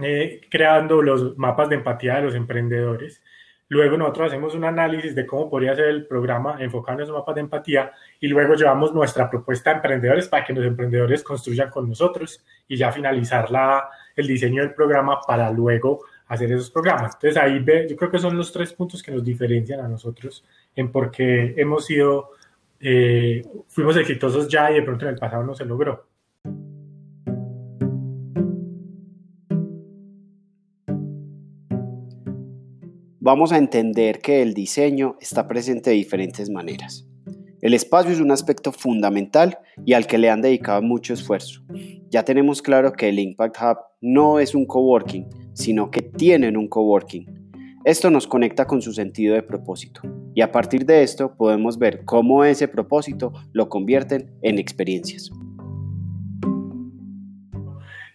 eh, 0.02 0.42
creando 0.50 1.04
los 1.04 1.38
mapas 1.38 1.70
de 1.70 1.76
empatía 1.76 2.16
de 2.16 2.24
los 2.24 2.34
emprendedores. 2.34 3.22
Luego 3.68 3.96
nosotros 3.96 4.30
hacemos 4.30 4.56
un 4.56 4.66
análisis 4.66 5.14
de 5.14 5.28
cómo 5.28 5.52
podría 5.52 5.76
ser 5.76 5.86
el 5.86 6.08
programa 6.08 6.58
enfocado 6.60 6.98
en 6.98 7.04
esos 7.04 7.16
mapas 7.16 7.36
de 7.36 7.42
empatía 7.42 7.92
y 8.20 8.28
luego 8.28 8.56
llevamos 8.56 8.92
nuestra 8.92 9.30
propuesta 9.30 9.70
a 9.70 9.76
emprendedores 9.76 10.28
para 10.28 10.44
que 10.44 10.54
los 10.54 10.66
emprendedores 10.66 11.22
construyan 11.22 11.70
con 11.70 11.90
nosotros 11.90 12.44
y 12.68 12.76
ya 12.76 12.92
finalizar 12.92 13.52
la, 13.52 13.88
el 14.16 14.26
diseño 14.26 14.64
del 14.64 14.74
programa 14.74 15.22
para 15.28 15.52
luego 15.52 16.02
hacer 16.28 16.52
esos 16.52 16.72
programas. 16.72 17.16
Entonces 17.16 17.42
ahí 17.42 17.60
ve, 17.60 17.88
yo 17.90 17.96
creo 17.96 18.12
que 18.12 18.20
son 18.20 18.38
los 18.38 18.52
tres 18.52 18.74
puntos 18.74 19.02
que 19.04 19.12
nos 19.12 19.24
diferencian 19.24 19.80
a 19.80 19.88
nosotros 19.88 20.44
en 20.76 20.92
por 20.92 21.12
qué 21.12 21.54
hemos 21.58 21.86
sido, 21.86 22.32
eh, 22.80 23.42
fuimos 23.68 23.98
exitosos 23.98 24.48
ya 24.48 24.72
y 24.72 24.76
de 24.76 24.82
pronto 24.84 25.06
en 25.06 25.14
el 25.14 25.20
pasado 25.20 25.44
no 25.44 25.56
se 25.56 25.66
logró. 25.66 26.06
vamos 33.24 33.54
a 33.54 33.58
entender 33.58 34.20
que 34.20 34.42
el 34.42 34.54
diseño 34.54 35.16
está 35.22 35.48
presente 35.48 35.92
de 35.92 35.96
diferentes 35.96 36.50
maneras. 36.50 37.08
El 37.62 37.74
espacio 37.74 38.12
es 38.12 38.20
un 38.20 38.32
aspecto 38.32 38.74
fundamental 38.74 39.58
y 39.86 39.94
al 39.94 40.08
que 40.08 40.18
le 40.18 40.30
han 40.30 40.42
dedicado 40.42 40.82
mucho 40.82 41.14
esfuerzo. 41.14 41.62
Ya 42.10 42.24
tenemos 42.24 42.62
claro 42.62 42.92
que 42.92 43.08
el 43.08 43.20
Impact 43.20 43.56
Hub 43.62 43.78
no 44.02 44.40
es 44.40 44.54
un 44.54 44.66
coworking, 44.66 45.26
sino 45.54 45.90
que 45.92 46.02
tienen 46.02 46.58
un 46.58 46.68
coworking. 46.68 47.44
Esto 47.86 48.10
nos 48.10 48.28
conecta 48.28 48.66
con 48.66 48.82
su 48.82 48.94
sentido 48.94 49.36
de 49.36 49.44
propósito 49.44 50.02
y 50.34 50.42
a 50.42 50.52
partir 50.52 50.86
de 50.86 51.04
esto 51.04 51.36
podemos 51.36 51.78
ver 51.78 52.06
cómo 52.06 52.44
ese 52.44 52.68
propósito 52.68 53.34
lo 53.52 53.70
convierten 53.70 54.32
en 54.42 54.58
experiencias. 54.58 55.32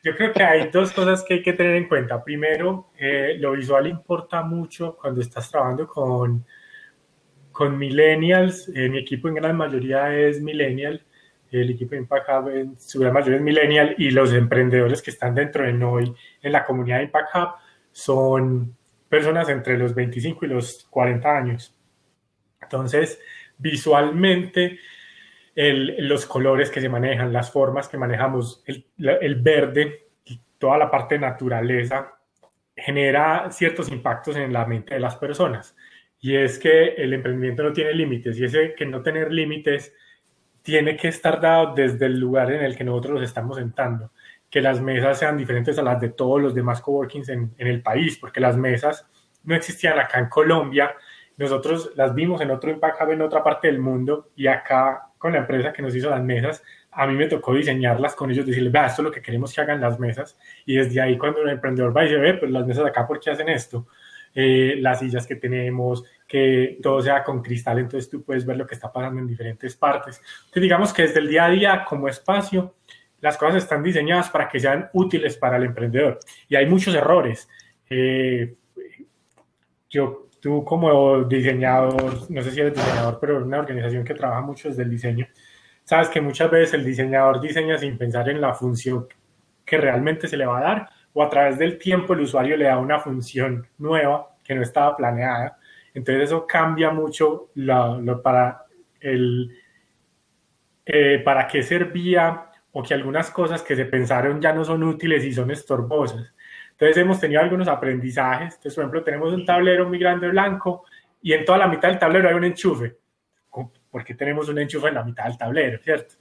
Yo 0.03 0.17
creo 0.17 0.33
que 0.33 0.43
hay 0.43 0.71
dos 0.71 0.93
cosas 0.93 1.23
que 1.23 1.35
hay 1.35 1.43
que 1.43 1.53
tener 1.53 1.75
en 1.75 1.89
cuenta. 1.89 2.23
Primero, 2.25 2.91
eh, 2.99 3.37
lo 3.39 3.53
visual 3.53 3.87
importa 3.87 4.43
mucho 4.43 4.97
cuando 4.97 5.21
estás 5.21 5.51
trabajando 5.51 5.87
con, 5.87 6.47
con 7.53 7.77
millennials. 7.77 8.71
Eh, 8.75 8.89
mi 8.89 8.99
equipo 8.99 9.29
en 9.29 9.35
gran 9.35 9.57
mayoría 9.57 10.17
es 10.17 10.41
millennial. 10.41 11.05
El 11.51 11.71
equipo 11.71 11.93
de 11.93 11.99
Impact 11.99 12.29
Hub 12.29 12.49
en 12.49 12.79
su 12.79 13.01
gran 13.01 13.13
mayoría 13.13 13.37
es 13.37 13.43
millennial 13.43 13.95
y 13.99 14.11
los 14.11 14.33
emprendedores 14.33 15.03
que 15.03 15.11
están 15.11 15.35
dentro 15.35 15.65
de 15.65 15.73
NOI 15.73 16.15
en 16.43 16.53
la 16.53 16.65
comunidad 16.65 16.99
de 16.99 17.05
Impact 17.05 17.35
Hub 17.35 17.49
son 17.93 18.77
personas 19.09 19.49
entre 19.49 19.79
los 19.79 19.95
25 19.95 20.45
y 20.45 20.49
los 20.49 20.87
40 20.91 21.37
años. 21.37 21.75
Entonces, 22.61 23.21
visualmente 23.57 24.79
los 25.55 26.27
colores 26.27 26.71
que 26.71 26.81
se 26.81 26.89
manejan, 26.89 27.33
las 27.33 27.51
formas 27.51 27.89
que 27.89 27.97
manejamos, 27.97 28.63
el, 28.67 28.87
el 28.99 29.35
verde 29.37 30.09
toda 30.59 30.77
la 30.77 30.91
parte 30.91 31.15
de 31.15 31.21
naturaleza 31.21 32.19
genera 32.77 33.51
ciertos 33.51 33.91
impactos 33.91 34.37
en 34.37 34.53
la 34.53 34.67
mente 34.67 34.95
de 34.95 35.01
las 35.01 35.17
personas. 35.17 35.77
Y 36.21 36.37
es 36.37 36.59
que 36.59 36.95
el 36.95 37.13
emprendimiento 37.13 37.63
no 37.63 37.73
tiene 37.73 37.95
límites 37.95 38.39
y 38.39 38.45
ese 38.45 38.75
que 38.75 38.87
no 38.87 39.03
tener 39.03 39.33
límites 39.33 39.95
tiene 40.63 40.97
que 40.97 41.09
estar 41.09 41.41
dado 41.41 41.75
desde 41.75 42.07
el 42.07 42.19
lugar 42.19 42.53
en 42.53 42.65
el 42.65 42.77
que 42.77 42.85
nosotros 42.85 43.15
los 43.15 43.23
estamos 43.23 43.57
sentando. 43.57 44.11
Que 44.51 44.61
las 44.61 44.81
mesas 44.81 45.19
sean 45.19 45.37
diferentes 45.37 45.79
a 45.79 45.83
las 45.83 46.01
de 46.01 46.11
todos 46.11 46.41
los 46.41 46.55
demás 46.55 46.81
coworkings 46.81 47.29
en, 47.29 47.55
en 47.59 47.67
el 47.67 47.83
país, 47.83 48.19
porque 48.19 48.41
las 48.41 48.57
mesas 48.57 49.07
no 49.45 49.55
existían 49.55 49.99
acá 49.99 50.19
en 50.19 50.29
Colombia. 50.29 50.95
Nosotros 51.37 51.93
las 51.97 52.15
vimos 52.15 52.41
en 52.41 52.51
otro 52.51 52.71
Impact 52.71 53.01
Hub 53.01 53.11
en 53.11 53.23
otra 53.23 53.43
parte 53.43 53.69
del 53.69 53.79
mundo 53.79 54.31
y 54.35 54.47
acá 54.47 55.09
con 55.19 55.33
la 55.33 55.39
empresa 55.39 55.73
que 55.73 55.83
nos 55.83 55.95
hizo 55.95 56.09
las 56.09 56.23
mesas, 56.23 56.63
a 56.93 57.07
mí 57.07 57.15
me 57.15 57.27
tocó 57.27 57.55
diseñarlas 57.55 58.15
con 58.15 58.31
ellos, 58.31 58.47
decirles, 58.47 58.73
vea, 58.73 58.87
esto 58.87 59.03
es 59.03 59.05
lo 59.05 59.11
que 59.11 59.21
queremos 59.21 59.53
que 59.53 59.61
hagan 59.61 59.81
las 59.81 59.99
mesas. 59.99 60.39
Y 60.65 60.77
desde 60.77 61.01
ahí, 61.01 61.19
cuando 61.19 61.43
un 61.43 61.49
emprendedor 61.49 61.95
va 61.97 62.05
y 62.05 62.09
dice, 62.09 62.21
ve, 62.21 62.35
pues 62.35 62.51
las 62.51 62.67
mesas 62.67 62.87
acá, 62.87 63.07
¿por 63.07 63.21
qué 63.21 63.31
hacen 63.31 63.49
esto? 63.49 63.87
Eh, 64.35 64.77
las 64.79 65.01
sillas 65.01 65.27
que 65.27 65.37
tenemos, 65.37 66.05
que 66.29 66.79
todo 66.83 67.01
sea 67.01 67.25
con 67.25 67.43
cristal, 67.43 67.79
entonces 67.79 68.11
tú 68.11 68.23
puedes 68.23 68.45
ver 68.45 68.59
lo 68.59 68.67
que 68.67 68.75
está 68.75 68.93
pasando 68.93 69.21
en 69.21 69.27
diferentes 69.27 69.75
partes. 69.75 70.21
Entonces, 70.41 70.63
digamos 70.63 70.93
que 70.93 71.03
desde 71.03 71.21
el 71.21 71.29
día 71.29 71.47
a 71.47 71.51
día, 71.51 71.85
como 71.89 72.07
espacio, 72.07 72.75
las 73.21 73.37
cosas 73.37 73.63
están 73.63 73.83
diseñadas 73.83 74.29
para 74.29 74.49
que 74.49 74.61
sean 74.61 74.91
útiles 74.93 75.37
para 75.39 75.57
el 75.57 75.65
emprendedor. 75.65 76.21
Y 76.49 76.55
hay 76.55 76.67
muchos 76.67 76.95
errores. 76.95 77.49
Eh, 77.89 78.55
yo 79.89 80.29
tú 80.41 80.65
como 80.65 81.25
diseñador, 81.25 82.31
no 82.31 82.43
sé 82.43 82.51
si 82.51 82.61
eres 82.61 82.75
diseñador, 82.75 83.19
pero 83.21 83.45
una 83.45 83.59
organización 83.59 84.05
que 84.05 84.15
trabaja 84.15 84.41
mucho 84.41 84.69
desde 84.69 84.83
el 84.83 84.91
diseño, 84.91 85.27
sabes 85.85 86.09
que 86.09 86.21
muchas 86.21 86.51
veces 86.51 86.75
el 86.75 86.85
diseñador 86.85 87.41
diseña 87.41 87.79
sin 87.79 87.99
pensar 87.99 88.29
en 88.29 88.41
la 88.41 88.55
función 88.55 89.09
que 89.65 89.79
realmente 89.79 90.29
se 90.29 90.37
le 90.37 90.47
va 90.47 90.59
a 90.59 90.63
dar 90.63 90.91
o 91.13 91.23
a 91.23 91.31
través 91.31 91.59
del 91.59 91.79
tiempo 91.79 92.13
el 92.13 92.21
usuario 92.21 92.57
le 92.57 92.67
da 92.67 92.79
una 92.79 93.01
función 93.01 93.67
nueva 93.79 94.37
que 94.45 94.55
no 94.55 94.63
estaba 94.63 94.97
planeada. 94.97 95.58
Entonces 95.95 96.25
eso 96.25 96.47
cambia 96.47 96.91
mucho 96.91 97.51
lo, 97.55 98.23
para 98.23 98.65
el 99.01 99.57
eh, 100.87 101.21
para 101.25 101.47
qué 101.47 101.63
servía 101.63 102.47
o 102.73 102.83
que 102.83 102.95
algunas 102.95 103.31
cosas 103.31 103.63
que 103.63 103.77
se 103.77 103.85
pensaron 103.85 104.41
ya 104.41 104.53
no 104.53 104.65
son 104.65 104.83
útiles 104.85 105.25
y 105.25 105.33
son 105.33 105.51
estorbosas. 105.51 106.33
Entonces 106.71 106.97
hemos 106.97 107.19
tenido 107.19 107.41
algunos 107.41 107.69
aprendizajes. 107.69 108.55
Entonces, 108.55 108.75
por 108.75 108.85
ejemplo, 108.85 109.05
tenemos 109.05 109.33
un 109.33 109.45
tablero 109.45 109.89
muy 109.89 109.99
grande 109.99 110.29
blanco 110.29 110.85
y 111.21 111.33
en 111.33 111.45
toda 111.45 111.59
la 111.59 111.69
mitad 111.69 111.89
del 111.89 111.99
tablero 111.99 112.29
hay 112.29 112.35
un 112.35 112.45
enchufe. 112.45 112.97
¿Por 113.91 114.05
qué 114.05 114.15
tenemos 114.15 114.49
un 114.49 114.59
enchufe 114.59 114.89
en 114.89 114.95
la 114.95 115.05
mitad 115.05 115.25
del 115.25 115.39
tablero, 115.39 115.79
cierto? 115.83 116.15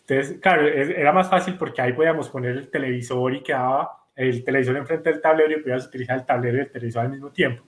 Entonces, 0.00 0.38
claro, 0.40 0.66
era 0.66 1.12
más 1.12 1.28
fácil 1.28 1.56
porque 1.58 1.82
ahí 1.82 1.92
podíamos 1.92 2.28
poner 2.28 2.56
el 2.56 2.70
televisor 2.70 3.34
y 3.34 3.42
quedaba 3.42 4.06
el 4.14 4.42
televisor 4.44 4.76
enfrente 4.76 5.10
del 5.10 5.20
tablero 5.20 5.52
y 5.52 5.62
podías 5.62 5.86
utilizar 5.86 6.18
el 6.18 6.26
tablero 6.26 6.58
y 6.58 6.60
el 6.60 6.70
televisor 6.70 7.04
al 7.04 7.10
mismo 7.10 7.30
tiempo. 7.30 7.64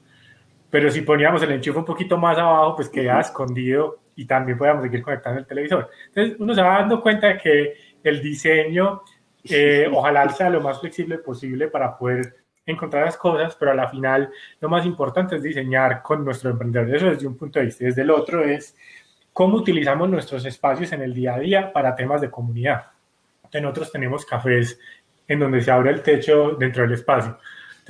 Pero 0.71 0.91
si 0.91 1.03
poníamos 1.03 1.43
el 1.43 1.53
enchufe 1.53 1.79
un 1.79 1.85
poquito 1.85 2.17
más 2.17 2.39
abajo, 2.39 2.77
pues 2.77 2.89
quedaba 2.89 3.21
escondido 3.21 3.99
y 4.17 4.25
también 4.25 4.57
podíamos 4.57 4.85
seguir 4.85 5.03
conectando 5.03 5.41
el 5.41 5.47
televisor. 5.47 5.91
Entonces, 6.09 6.37
uno 6.39 6.55
se 6.55 6.63
va 6.63 6.79
dando 6.79 7.01
cuenta 7.01 7.29
de 7.29 7.39
que 7.39 7.75
el 8.03 8.23
diseño 8.23 9.03
eh, 9.45 9.89
ojalá 9.93 10.29
sea 10.29 10.51
lo 10.51 10.61
más 10.61 10.81
flexible 10.81 11.19
posible 11.19 11.69
para 11.69 11.97
poder 11.97 12.37
encontrar 12.67 13.05
las 13.05 13.17
cosas, 13.17 13.57
pero 13.57 13.73
a 13.73 13.75
la 13.75 13.89
final 13.89 14.31
lo 14.61 14.69
más 14.69 14.87
importante 14.87 15.37
es 15.37 15.43
diseñar 15.43 16.03
con 16.03 16.25
nuestro 16.25 16.51
emprendedor. 16.51 16.95
Eso 16.95 17.07
desde 17.07 17.27
un 17.27 17.37
punto 17.37 17.59
de 17.59 17.67
vista. 17.67 17.85
Desde 17.85 18.03
el 18.03 18.11
otro 18.11 18.45
es 18.45 18.77
cómo 19.33 19.57
utilizamos 19.57 20.09
nuestros 20.09 20.45
espacios 20.45 20.93
en 20.93 21.03
el 21.03 21.15
día 21.15 21.35
a 21.35 21.39
día 21.39 21.73
para 21.73 21.97
temas 21.97 22.21
de 22.21 22.31
comunidad. 22.31 22.87
Nosotros 23.53 23.91
tenemos 23.91 24.25
cafés 24.25 24.79
en 25.27 25.41
donde 25.41 25.61
se 25.61 25.71
abre 25.71 25.91
el 25.91 26.03
techo 26.03 26.53
dentro 26.59 26.83
del 26.83 26.93
espacio. 26.93 27.39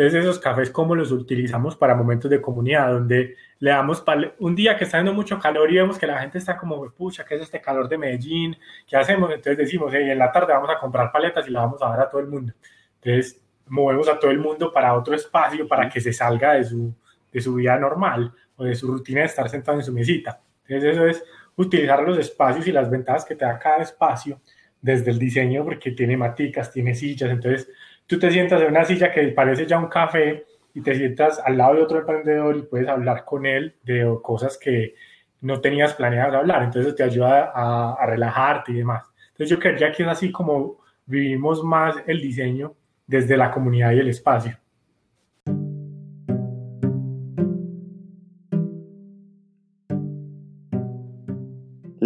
Entonces 0.01 0.23
esos 0.23 0.39
cafés, 0.39 0.71
¿cómo 0.71 0.95
los 0.95 1.13
utilizamos 1.13 1.77
para 1.77 1.95
momentos 1.95 2.31
de 2.31 2.41
comunidad? 2.41 2.91
Donde 2.91 3.37
le 3.59 3.71
damos, 3.71 4.03
un 4.39 4.57
día 4.57 4.75
que 4.79 4.85
está 4.85 4.97
haciendo 4.97 5.13
mucho 5.13 5.39
calor 5.39 5.71
y 5.71 5.75
vemos 5.75 5.99
que 5.99 6.07
la 6.07 6.19
gente 6.21 6.39
está 6.39 6.57
como, 6.57 6.91
pucha, 6.91 7.23
¿qué 7.23 7.35
es 7.35 7.43
este 7.43 7.61
calor 7.61 7.87
de 7.87 7.99
Medellín? 7.99 8.57
¿Qué 8.87 8.97
hacemos? 8.97 9.31
Entonces 9.31 9.59
decimos, 9.59 9.93
hey, 9.95 10.09
en 10.09 10.19
la 10.19 10.33
tarde 10.33 10.55
vamos 10.55 10.71
a 10.71 10.79
comprar 10.79 11.13
paletas 11.13 11.47
y 11.47 11.51
las 11.51 11.65
vamos 11.65 11.83
a 11.83 11.91
dar 11.91 12.01
a 12.01 12.09
todo 12.09 12.23
el 12.23 12.29
mundo. 12.29 12.55
Entonces, 13.03 13.43
movemos 13.67 14.09
a 14.09 14.19
todo 14.19 14.31
el 14.31 14.39
mundo 14.39 14.73
para 14.73 14.95
otro 14.95 15.15
espacio 15.15 15.69
para 15.69 15.87
que 15.91 16.01
se 16.01 16.15
salga 16.15 16.55
de 16.55 16.65
su, 16.65 16.95
de 17.31 17.41
su 17.43 17.57
vida 17.57 17.79
normal 17.79 18.33
o 18.57 18.65
de 18.65 18.75
su 18.75 18.91
rutina 18.91 19.21
de 19.21 19.27
estar 19.27 19.51
sentado 19.51 19.77
en 19.77 19.85
su 19.85 19.93
mesita. 19.93 20.41
Entonces, 20.67 20.95
eso 20.95 21.07
es 21.09 21.25
utilizar 21.57 22.03
los 22.03 22.17
espacios 22.17 22.67
y 22.67 22.73
las 22.73 22.89
ventajas 22.89 23.27
que 23.27 23.37
te 23.37 23.45
da 23.45 23.59
cada 23.59 23.83
espacio 23.83 24.41
desde 24.81 25.11
el 25.11 25.19
diseño, 25.19 25.63
porque 25.63 25.91
tiene 25.91 26.17
maticas, 26.17 26.73
tiene 26.73 26.95
sillas. 26.95 27.29
Entonces, 27.29 27.69
tú 28.11 28.19
te 28.19 28.33
sientas 28.33 28.61
en 28.61 28.71
una 28.71 28.85
silla 28.85 29.13
que 29.13 29.29
parece 29.29 29.67
ya 29.67 29.79
un 29.79 29.87
café 29.87 30.45
y 30.75 30.81
te 30.81 30.97
sientas 30.97 31.41
al 31.45 31.57
lado 31.57 31.77
de 31.77 31.83
otro 31.83 32.01
emprendedor 32.01 32.57
y 32.57 32.63
puedes 32.63 32.89
hablar 32.89 33.25
con 33.25 33.47
él 33.47 33.77
de 33.85 34.19
cosas 34.21 34.59
que 34.59 34.97
no 35.43 35.61
tenías 35.61 35.95
planeado 35.95 36.37
hablar. 36.37 36.65
Entonces, 36.65 36.97
te 36.97 37.05
ayuda 37.05 37.53
a, 37.55 37.93
a 37.93 38.07
relajarte 38.07 38.73
y 38.73 38.79
demás. 38.79 39.09
Entonces, 39.29 39.49
yo 39.51 39.61
creía 39.61 39.93
que 39.93 40.03
es 40.03 40.09
así 40.09 40.33
como 40.33 40.81
vivimos 41.07 41.63
más 41.63 42.03
el 42.05 42.21
diseño 42.21 42.75
desde 43.07 43.37
la 43.37 43.53
comunidad 43.53 43.93
y 43.93 44.01
el 44.01 44.09
espacio. 44.09 44.59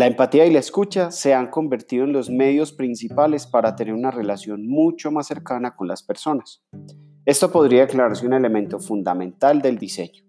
La 0.04 0.08
empatía 0.08 0.44
y 0.44 0.52
la 0.52 0.58
escucha 0.58 1.10
se 1.10 1.32
han 1.32 1.46
convertido 1.46 2.04
en 2.04 2.12
los 2.12 2.28
medios 2.28 2.74
principales 2.74 3.46
para 3.46 3.74
tener 3.74 3.94
una 3.94 4.10
relación 4.10 4.68
mucho 4.68 5.10
más 5.10 5.26
cercana 5.26 5.74
con 5.74 5.88
las 5.88 6.02
personas. 6.02 6.62
Esto 7.24 7.50
podría 7.50 7.86
declararse 7.86 8.26
un 8.26 8.34
elemento 8.34 8.78
fundamental 8.78 9.62
del 9.62 9.78
diseño, 9.78 10.22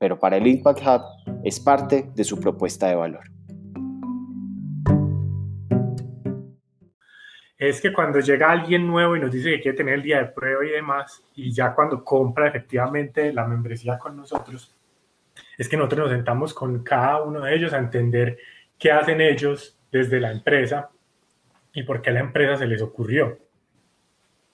pero 0.00 0.18
para 0.18 0.36
el 0.36 0.48
Impact 0.48 0.80
Hub 0.80 1.02
es 1.44 1.60
parte 1.60 2.10
de 2.12 2.24
su 2.24 2.40
propuesta 2.40 2.88
de 2.88 2.96
valor. 2.96 3.22
Es 7.56 7.80
que 7.80 7.92
cuando 7.92 8.18
llega 8.18 8.50
alguien 8.50 8.84
nuevo 8.84 9.14
y 9.14 9.20
nos 9.20 9.30
dice 9.30 9.52
que 9.52 9.60
quiere 9.60 9.76
tener 9.76 9.94
el 9.94 10.02
día 10.02 10.18
de 10.18 10.24
prueba 10.24 10.66
y 10.66 10.70
demás, 10.70 11.22
y 11.36 11.52
ya 11.52 11.72
cuando 11.72 12.02
compra 12.02 12.48
efectivamente 12.48 13.32
la 13.32 13.46
membresía 13.46 13.96
con 13.96 14.16
nosotros, 14.16 14.74
es 15.56 15.68
que 15.68 15.76
nosotros 15.76 16.00
nos 16.00 16.10
sentamos 16.10 16.52
con 16.52 16.82
cada 16.82 17.22
uno 17.22 17.42
de 17.42 17.54
ellos 17.54 17.72
a 17.72 17.78
entender 17.78 18.36
qué 18.80 18.90
hacen 18.90 19.20
ellos 19.20 19.78
desde 19.92 20.18
la 20.18 20.32
empresa 20.32 20.90
y 21.72 21.82
por 21.84 22.00
qué 22.00 22.10
a 22.10 22.14
la 22.14 22.20
empresa 22.20 22.56
se 22.56 22.66
les 22.66 22.80
ocurrió, 22.80 23.38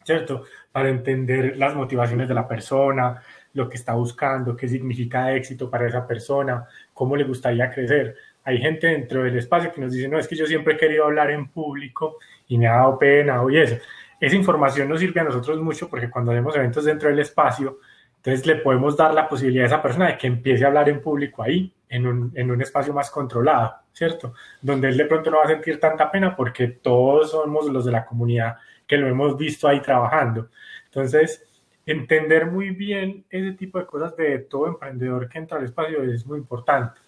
¿cierto? 0.05 0.43
Para 0.73 0.91
entender 0.91 1.57
las 1.57 1.75
motivaciones 1.75 2.29
de 2.29 2.35
la 2.35 2.47
persona, 2.47 3.23
lo 3.55 3.69
que 3.69 3.77
está 3.77 3.95
buscando, 3.95 4.57
qué 4.57 4.69
significa 4.69 5.33
éxito 5.33 5.71
para 5.71 5.87
esa 5.87 6.07
persona, 6.07 6.67
cómo 6.93 7.17
le 7.17 7.25
gustaría 7.25 7.71
crecer. 7.71 8.17
Hay 8.45 8.59
gente 8.59 8.89
dentro 8.89 9.23
del 9.23 9.39
espacio 9.39 9.73
que 9.73 9.81
nos 9.81 9.93
dice, 9.93 10.09
no, 10.09 10.19
es 10.19 10.29
que 10.29 10.37
yo 10.37 10.45
siempre 10.45 10.75
he 10.75 10.77
querido 10.77 11.05
hablar 11.05 11.31
en 11.31 11.49
público 11.49 12.19
y 12.49 12.59
me 12.59 12.67
ha 12.67 12.77
dado 12.77 12.99
pena 12.99 13.41
o 13.41 13.49
eso. 13.49 13.77
Esa 14.21 14.37
información 14.37 14.89
nos 14.89 15.01
sirve 15.01 15.21
a 15.21 15.25
nosotros 15.25 15.61
mucho 15.61 15.89
porque 15.89 16.11
cuando 16.11 16.33
hacemos 16.33 16.55
eventos 16.57 16.85
dentro 16.85 17.09
del 17.09 17.21
espacio, 17.21 17.79
entonces 18.17 18.45
le 18.45 18.57
podemos 18.57 18.97
dar 18.97 19.15
la 19.15 19.29
posibilidad 19.29 19.65
a 19.65 19.69
esa 19.69 19.83
persona 19.83 20.09
de 20.09 20.19
que 20.19 20.27
empiece 20.27 20.65
a 20.65 20.69
hablar 20.69 20.89
en 20.89 21.01
público 21.01 21.45
ahí, 21.45 21.73
en 21.89 22.07
un, 22.07 22.33
en 22.35 22.51
un 22.51 22.61
espacio 22.61 22.93
más 22.93 23.11
controlado, 23.11 23.86
¿cierto? 23.97 24.35
Donde 24.61 24.89
él 24.89 24.97
de 24.99 25.07
pronto 25.07 25.31
no 25.31 25.39
va 25.39 25.45
a 25.45 25.49
sentir 25.49 25.81
tanta 25.81 26.11
pena 26.11 26.37
porque 26.37 26.69
todos 26.69 27.31
somos 27.31 27.67
los 27.73 27.87
de 27.87 27.93
la 27.93 28.05
comunidad 28.05 28.57
que 28.87 28.99
lo 28.99 29.09
hemos 29.09 29.39
visto 29.39 29.67
ahí 29.67 29.81
trabajando. 29.81 30.51
Entonces, 30.85 31.43
entender 31.87 32.45
muy 32.47 32.71
bien 32.71 33.25
ese 33.31 33.53
tipo 33.53 33.79
de 33.79 33.87
cosas 33.87 34.15
de 34.17 34.41
todo 34.41 34.69
emprendedor 34.69 35.31
que 35.31 35.39
entra 35.39 35.57
al 35.57 35.65
espacio 35.65 36.03
es 36.03 36.27
muy 36.27 36.39
importante. 36.39 37.01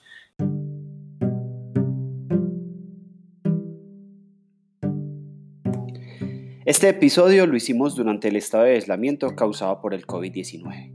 Este 6.64 6.88
episodio 6.88 7.46
lo 7.46 7.56
hicimos 7.56 7.96
durante 7.96 8.28
el 8.28 8.36
estado 8.36 8.64
de 8.64 8.72
aislamiento 8.72 9.36
causado 9.36 9.82
por 9.82 9.92
el 9.92 10.06
COVID-19. 10.06 10.92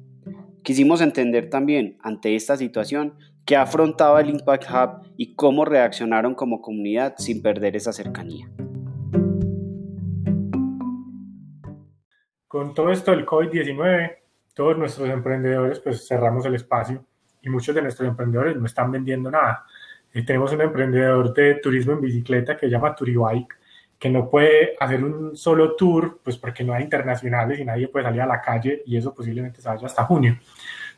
Quisimos 0.64 1.02
entender 1.02 1.52
también 1.52 1.98
ante 2.02 2.36
esta 2.36 2.58
situación 2.58 3.14
qué 3.46 3.56
afrontaba 3.58 4.22
el 4.22 4.30
Impact 4.30 4.66
Hub 4.70 5.14
y 5.18 5.36
cómo 5.36 5.66
reaccionaron 5.66 6.36
como 6.36 6.62
comunidad 6.62 7.16
sin 7.18 7.42
perder 7.42 7.76
esa 7.76 7.92
cercanía. 7.92 8.50
Con 12.48 12.74
todo 12.74 12.92
esto 12.92 13.12
del 13.12 13.26
COVID-19, 13.26 14.16
todos 14.54 14.78
nuestros 14.78 15.10
emprendedores 15.10 15.80
pues 15.80 16.08
cerramos 16.08 16.46
el 16.46 16.56
espacio 16.56 17.04
y 17.42 17.50
muchos 17.50 17.74
de 17.76 17.82
nuestros 17.82 18.08
emprendedores 18.08 18.56
no 18.56 18.66
están 18.66 18.92
vendiendo 18.92 19.32
nada. 19.32 19.66
Eh, 20.14 20.24
tenemos 20.24 20.54
un 20.54 20.62
emprendedor 20.62 21.34
de 21.34 21.56
turismo 21.56 21.94
en 21.94 22.02
bicicleta 22.02 22.56
que 22.56 22.68
se 22.68 22.72
llama 22.72 22.96
Turibike, 22.96 23.56
que 23.98 24.10
no 24.10 24.30
puede 24.30 24.76
hacer 24.80 25.04
un 25.04 25.36
solo 25.36 25.76
tour, 25.76 26.20
pues 26.24 26.38
porque 26.38 26.64
no 26.64 26.74
hay 26.74 26.84
internacionales 26.84 27.60
y 27.60 27.66
nadie 27.66 27.88
puede 27.88 28.06
salir 28.06 28.22
a 28.22 28.28
la 28.28 28.42
calle 28.42 28.84
y 28.86 28.98
eso 28.98 29.14
posiblemente 29.14 29.62
se 29.62 29.68
vaya 29.68 29.88
hasta 29.88 30.06
junio. 30.06 30.38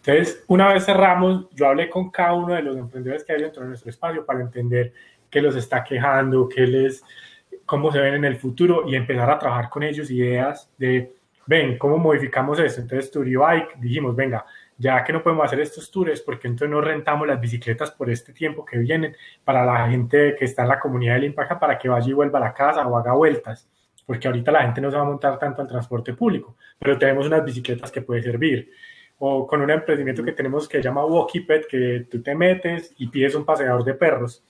Entonces, 0.07 0.43
una 0.47 0.71
vez 0.71 0.85
cerramos, 0.85 1.49
yo 1.51 1.67
hablé 1.67 1.89
con 1.89 2.11
cada 2.11 2.33
uno 2.33 2.53
de 2.53 2.61
los 2.61 2.77
emprendedores 2.77 3.23
que 3.23 3.33
hay 3.33 3.41
dentro 3.41 3.63
de 3.63 3.69
nuestro 3.69 3.89
espacio 3.89 4.23
para 4.23 4.41
entender 4.41 4.93
qué 5.31 5.41
los 5.41 5.55
está 5.55 5.83
quejando, 5.83 6.47
qué 6.47 6.61
les, 6.67 7.03
cómo 7.65 7.91
se 7.91 7.99
ven 7.99 8.13
en 8.13 8.25
el 8.25 8.35
futuro 8.35 8.87
y 8.87 8.95
empezar 8.95 9.29
a 9.31 9.39
trabajar 9.39 9.67
con 9.67 9.81
ellos 9.81 10.11
ideas 10.11 10.71
de, 10.77 11.15
ven, 11.47 11.79
¿cómo 11.79 11.97
modificamos 11.97 12.59
esto? 12.59 12.81
Entonces, 12.81 13.11
Bike 13.15 13.77
dijimos, 13.79 14.15
venga, 14.15 14.45
ya 14.77 15.03
que 15.03 15.11
no 15.11 15.23
podemos 15.23 15.45
hacer 15.45 15.61
estos 15.61 15.89
tours, 15.89 16.21
porque 16.21 16.49
entonces 16.49 16.69
no 16.69 16.81
rentamos 16.81 17.27
las 17.27 17.41
bicicletas 17.41 17.89
por 17.89 18.11
este 18.11 18.31
tiempo 18.31 18.63
que 18.63 18.77
vienen 18.77 19.15
para 19.43 19.65
la 19.65 19.89
gente 19.89 20.35
que 20.37 20.45
está 20.45 20.61
en 20.63 20.69
la 20.69 20.79
comunidad 20.79 21.15
del 21.15 21.25
Impact 21.25 21.59
para 21.59 21.79
que 21.79 21.89
vaya 21.89 22.07
y 22.07 22.13
vuelva 22.13 22.37
a 22.37 22.43
la 22.43 22.53
casa 22.53 22.87
o 22.87 22.95
haga 22.95 23.13
vueltas, 23.13 23.67
porque 24.05 24.27
ahorita 24.27 24.51
la 24.51 24.61
gente 24.61 24.81
no 24.81 24.91
se 24.91 24.97
va 24.97 25.01
a 25.01 25.05
montar 25.05 25.39
tanto 25.39 25.63
al 25.63 25.67
transporte 25.67 26.13
público, 26.13 26.57
pero 26.77 26.95
tenemos 26.95 27.25
unas 27.25 27.43
bicicletas 27.43 27.91
que 27.91 28.01
puede 28.01 28.21
servir 28.21 28.69
o 29.19 29.47
con 29.47 29.61
un 29.61 29.71
emprendimiento 29.71 30.23
que 30.23 30.33
tenemos 30.33 30.67
que 30.67 30.77
se 30.77 30.83
llama 30.83 31.05
Walkie 31.05 31.41
Pet, 31.41 31.67
que 31.67 32.07
tú 32.09 32.21
te 32.21 32.35
metes 32.35 32.93
y 32.97 33.07
pides 33.07 33.35
un 33.35 33.45
paseador 33.45 33.83
de 33.83 33.93
perros. 33.93 34.43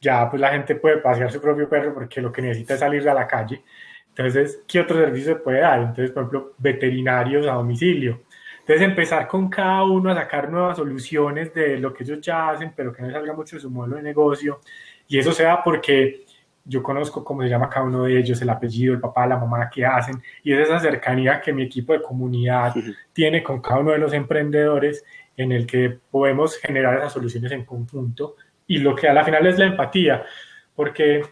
Ya 0.00 0.28
pues 0.30 0.40
la 0.40 0.50
gente 0.50 0.76
puede 0.76 0.98
pasear 0.98 1.30
su 1.30 1.40
propio 1.40 1.68
perro 1.68 1.92
porque 1.92 2.20
lo 2.20 2.32
que 2.32 2.42
necesita 2.42 2.74
es 2.74 2.80
salir 2.80 3.08
a 3.08 3.14
la 3.14 3.26
calle. 3.26 3.62
Entonces, 4.08 4.64
¿qué 4.66 4.80
otro 4.80 4.98
servicio 4.98 5.34
se 5.34 5.40
puede 5.40 5.60
dar? 5.60 5.80
Entonces, 5.80 6.10
por 6.10 6.22
ejemplo, 6.22 6.54
veterinarios 6.58 7.46
a 7.46 7.52
domicilio. 7.52 8.22
Entonces, 8.60 8.82
empezar 8.82 9.26
con 9.28 9.48
cada 9.48 9.84
uno 9.84 10.10
a 10.10 10.14
sacar 10.14 10.50
nuevas 10.50 10.76
soluciones 10.76 11.52
de 11.54 11.78
lo 11.78 11.92
que 11.92 12.04
ellos 12.04 12.20
ya 12.20 12.50
hacen, 12.50 12.72
pero 12.74 12.92
que 12.92 13.02
no 13.02 13.10
salga 13.10 13.32
mucho 13.34 13.56
de 13.56 13.62
su 13.62 13.70
modelo 13.70 13.96
de 13.96 14.02
negocio. 14.02 14.60
Y 15.08 15.18
eso 15.18 15.32
se 15.32 15.44
da 15.44 15.62
porque 15.62 16.24
yo 16.64 16.82
conozco 16.82 17.24
cómo 17.24 17.42
se 17.42 17.48
llama 17.48 17.68
cada 17.68 17.86
uno 17.86 18.04
de 18.04 18.18
ellos, 18.18 18.40
el 18.42 18.50
apellido, 18.50 18.94
el 18.94 19.00
papá, 19.00 19.26
la 19.26 19.38
mamá, 19.38 19.70
qué 19.70 19.84
hacen, 19.84 20.22
y 20.42 20.52
es 20.52 20.60
esa 20.60 20.78
cercanía 20.78 21.40
que 21.40 21.52
mi 21.52 21.62
equipo 21.62 21.92
de 21.92 22.02
comunidad 22.02 22.74
tiene 23.12 23.42
con 23.42 23.60
cada 23.60 23.80
uno 23.80 23.92
de 23.92 23.98
los 23.98 24.12
emprendedores 24.12 25.04
en 25.36 25.52
el 25.52 25.66
que 25.66 25.98
podemos 26.10 26.56
generar 26.58 26.98
esas 26.98 27.12
soluciones 27.12 27.52
en 27.52 27.64
conjunto 27.64 28.36
y 28.66 28.78
lo 28.78 28.94
que 28.94 29.08
a 29.08 29.14
la 29.14 29.24
final 29.24 29.46
es 29.46 29.58
la 29.58 29.66
empatía, 29.66 30.24
porque 30.74 31.22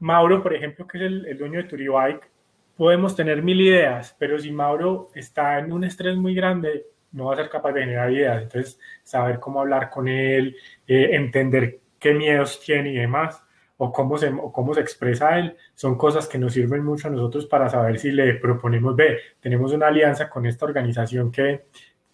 Mauro, 0.00 0.42
por 0.42 0.54
ejemplo, 0.54 0.86
que 0.86 0.98
es 0.98 1.04
el, 1.04 1.26
el 1.26 1.38
dueño 1.38 1.58
de 1.58 1.68
Turibike, 1.68 2.30
podemos 2.76 3.14
tener 3.14 3.42
mil 3.42 3.60
ideas, 3.60 4.16
pero 4.18 4.38
si 4.38 4.50
Mauro 4.50 5.10
está 5.14 5.58
en 5.58 5.72
un 5.72 5.84
estrés 5.84 6.16
muy 6.16 6.34
grande, 6.34 6.86
no 7.12 7.26
va 7.26 7.34
a 7.34 7.36
ser 7.36 7.48
capaz 7.48 7.72
de 7.72 7.80
generar 7.80 8.10
ideas. 8.10 8.42
Entonces, 8.42 8.80
saber 9.02 9.40
cómo 9.40 9.60
hablar 9.60 9.90
con 9.90 10.08
él, 10.08 10.56
eh, 10.86 11.10
entender 11.12 11.80
qué 11.98 12.14
miedos 12.14 12.60
tiene 12.60 12.92
y 12.92 12.96
demás, 12.96 13.42
o 13.82 13.90
cómo, 13.90 14.18
se, 14.18 14.30
cómo 14.52 14.74
se 14.74 14.82
expresa 14.82 15.38
él, 15.38 15.56
son 15.74 15.96
cosas 15.96 16.28
que 16.28 16.36
nos 16.36 16.52
sirven 16.52 16.84
mucho 16.84 17.08
a 17.08 17.10
nosotros 17.10 17.46
para 17.46 17.66
saber 17.70 17.98
si 17.98 18.12
le 18.12 18.34
proponemos, 18.34 18.94
ver, 18.94 19.18
tenemos 19.40 19.72
una 19.72 19.86
alianza 19.86 20.28
con 20.28 20.44
esta 20.44 20.66
organización 20.66 21.32
que 21.32 21.64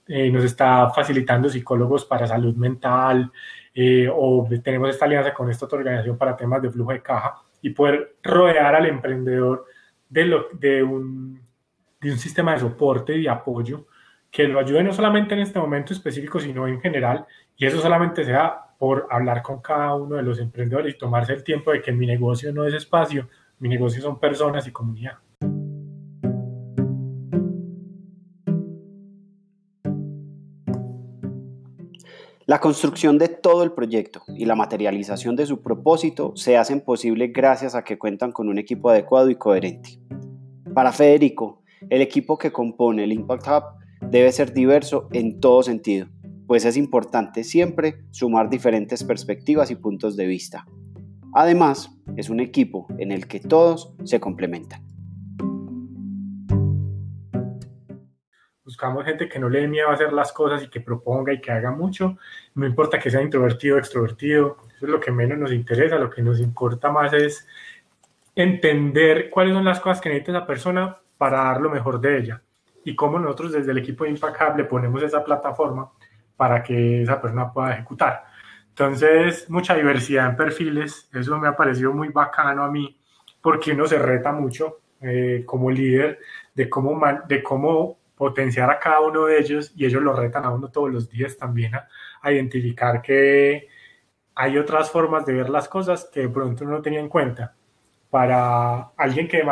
eh, 0.07 0.31
nos 0.31 0.45
está 0.45 0.91
facilitando 0.91 1.49
psicólogos 1.49 2.05
para 2.05 2.29
salud 2.29 2.55
mental, 2.55 3.33
eh, 3.75 4.09
o 4.09 4.49
tenemos 4.63 4.91
esta 4.91 5.07
alianza 5.07 5.35
con 5.35 5.51
esta 5.51 5.67
otra 5.67 5.79
organización 5.79 6.17
para 6.17 6.37
temas 6.37 6.63
de 6.63 6.71
flujo 6.71 6.93
de 6.93 7.03
caja, 7.03 7.35
y 7.61 7.71
poder 7.71 8.15
rodear 8.23 8.77
al 8.77 8.87
emprendedor 8.87 9.65
de, 10.09 10.25
lo, 10.25 10.47
de, 10.53 10.85
un, 10.85 11.43
de 12.01 12.13
un 12.13 12.19
sistema 12.19 12.53
de 12.53 12.61
soporte 12.61 13.19
y 13.19 13.27
apoyo 13.27 13.87
que 14.31 14.47
lo 14.47 14.61
ayude 14.61 14.85
no 14.85 14.93
solamente 14.93 15.35
en 15.35 15.41
este 15.41 15.59
momento 15.59 15.93
específico, 15.93 16.39
sino 16.39 16.69
en 16.69 16.81
general, 16.81 17.27
y 17.57 17.67
eso 17.67 17.81
solamente 17.81 18.25
sea 18.25 18.66
por 18.79 19.07
hablar 19.11 19.43
con 19.43 19.61
cada 19.61 19.95
uno 19.95 20.17
de 20.17 20.23
los 20.23 20.39
emprendedores 20.39 20.95
y 20.95 20.99
tomarse 20.99 21.33
el 21.33 21.45
tiempo 21.45 21.73
de 21.73 21.83
que 21.83 21.93
mi 21.93 22.07
negocio 22.07 22.53
no 22.53 22.65
es 22.65 22.75
espacio, 22.75 23.29
mi 23.59 23.69
negocio 23.69 24.03
son 24.03 24.19
personas 24.19 24.67
y 24.67 24.73
comunidad. 24.73 25.19
La 32.49 32.61
construcción 32.61 33.19
de 33.19 33.27
todo 33.27 33.65
el 33.65 33.73
proyecto 33.73 34.23
y 34.29 34.45
la 34.45 34.55
materialización 34.55 35.35
de 35.35 35.47
su 35.47 35.63
propósito 35.63 36.33
se 36.37 36.57
hacen 36.57 36.81
posible 36.81 37.27
gracias 37.27 37.75
a 37.75 37.83
que 37.83 37.99
cuentan 37.99 38.31
con 38.31 38.49
un 38.49 38.57
equipo 38.59 38.89
adecuado 38.89 39.31
y 39.31 39.35
coherente. 39.35 39.99
Para 40.73 40.93
Federico, 40.93 41.63
el 41.91 42.03
equipo 42.03 42.39
que 42.39 42.53
compone 42.53 43.03
el 43.03 43.13
Impact 43.13 43.49
Hub 43.49 43.65
debe 44.11 44.31
ser 44.31 44.53
diverso 44.53 45.09
en 45.13 45.41
todo 45.41 45.65
sentido, 45.65 46.07
pues 46.47 46.65
es 46.65 46.77
importante 46.77 47.45
siempre 47.45 48.05
sumar 48.11 48.49
diferentes 48.51 49.05
perspectivas 49.05 49.71
y 49.71 49.77
puntos 49.77 50.17
de 50.17 50.27
vista. 50.27 50.67
Además, 51.35 51.91
es 52.17 52.31
un 52.31 52.41
equipo 52.41 52.87
en 52.99 53.13
el 53.13 53.27
que 53.27 53.41
todos 53.41 53.95
se 54.05 54.21
complementan. 54.21 54.87
buscamos 58.77 59.05
gente 59.07 59.29
que 59.29 59.39
no 59.39 59.49
le 59.49 59.61
dé 59.61 59.69
miedo 59.69 59.89
a 59.89 59.95
hacer 59.95 60.13
las 60.13 60.33
cosas 60.33 60.63
y 60.63 60.69
que 60.69 60.81
proponga 60.81 61.33
y 61.33 61.41
que 61.41 61.51
haga 61.51 61.71
mucho, 61.71 62.19
no 62.57 62.67
importa 62.67 62.99
que 62.99 63.11
sea 63.11 63.23
introvertido 63.23 63.77
o 63.77 63.79
extrovertido, 63.79 64.59
eso 64.77 64.87
es 64.87 64.93
lo 64.93 65.01
que 65.01 65.11
menos 65.11 65.39
nos 65.39 65.53
interesa, 65.53 65.97
lo 65.97 66.11
que 66.11 66.21
nos 66.21 66.41
importa 66.41 66.91
más 66.91 67.13
es 67.15 67.47
entender 68.35 69.31
cuáles 69.31 69.55
son 69.55 69.65
las 69.65 69.81
cosas 69.81 70.01
que 70.01 70.11
necesita 70.11 70.33
esa 70.33 70.47
persona 70.47 70.99
para 71.17 71.45
dar 71.45 71.61
lo 71.61 71.71
mejor 71.71 72.01
de 72.01 72.19
ella 72.19 72.43
y 72.85 72.95
cómo 72.95 73.19
nosotros 73.19 73.53
desde 73.53 73.71
el 73.71 73.79
equipo 73.79 74.05
de 74.05 74.11
Impact 74.11 74.61
ponemos 74.69 75.03
esa 75.03 75.25
plataforma 75.25 75.91
para 76.37 76.63
que 76.63 77.03
esa 77.03 77.21
persona 77.21 77.53
pueda 77.53 77.75
ejecutar. 77.75 78.25
Entonces, 78.69 79.49
mucha 79.49 79.75
diversidad 79.75 80.29
en 80.29 80.37
perfiles, 80.37 81.09
eso 81.13 81.39
me 81.39 81.49
ha 81.49 81.57
parecido 81.57 81.93
muy 81.93 82.09
bacano 82.09 82.63
a 82.63 82.71
mí, 82.71 82.99
porque 83.41 83.73
uno 83.73 83.87
se 83.87 83.99
reta 83.99 84.33
mucho 84.33 84.81
eh, 85.01 85.45
como 85.47 85.71
líder 85.71 86.19
de 86.55 86.69
cómo, 86.69 87.01
de 87.27 87.43
cómo 87.43 87.99
potenciar 88.17 88.71
a 88.71 88.79
cada 88.79 89.01
uno 89.01 89.27
de 89.27 89.39
ellos 89.39 89.73
y 89.77 89.87
ellos 89.87 90.03
lo 90.03 90.15
retan 90.15 90.45
a 90.45 90.51
uno 90.51 90.69
todos 90.69 90.91
los 90.91 91.09
días 91.09 91.37
también 91.37 91.75
a, 91.75 91.89
identificar 92.33 93.01
que 93.01 93.69
hay 94.35 94.59
otras 94.59 94.91
formas 94.91 95.25
de 95.25 95.33
ver 95.33 95.49
las 95.49 95.69
cosas 95.69 96.11
que 96.13 96.21
de 96.23 96.29
pronto 96.29 96.65
uno 96.65 96.75
no 96.75 96.83
tenía 96.83 96.99
en 96.99 97.09
cuenta. 97.09 97.55
Para 98.11 98.91
alguien 98.97 99.29
que, 99.29 99.43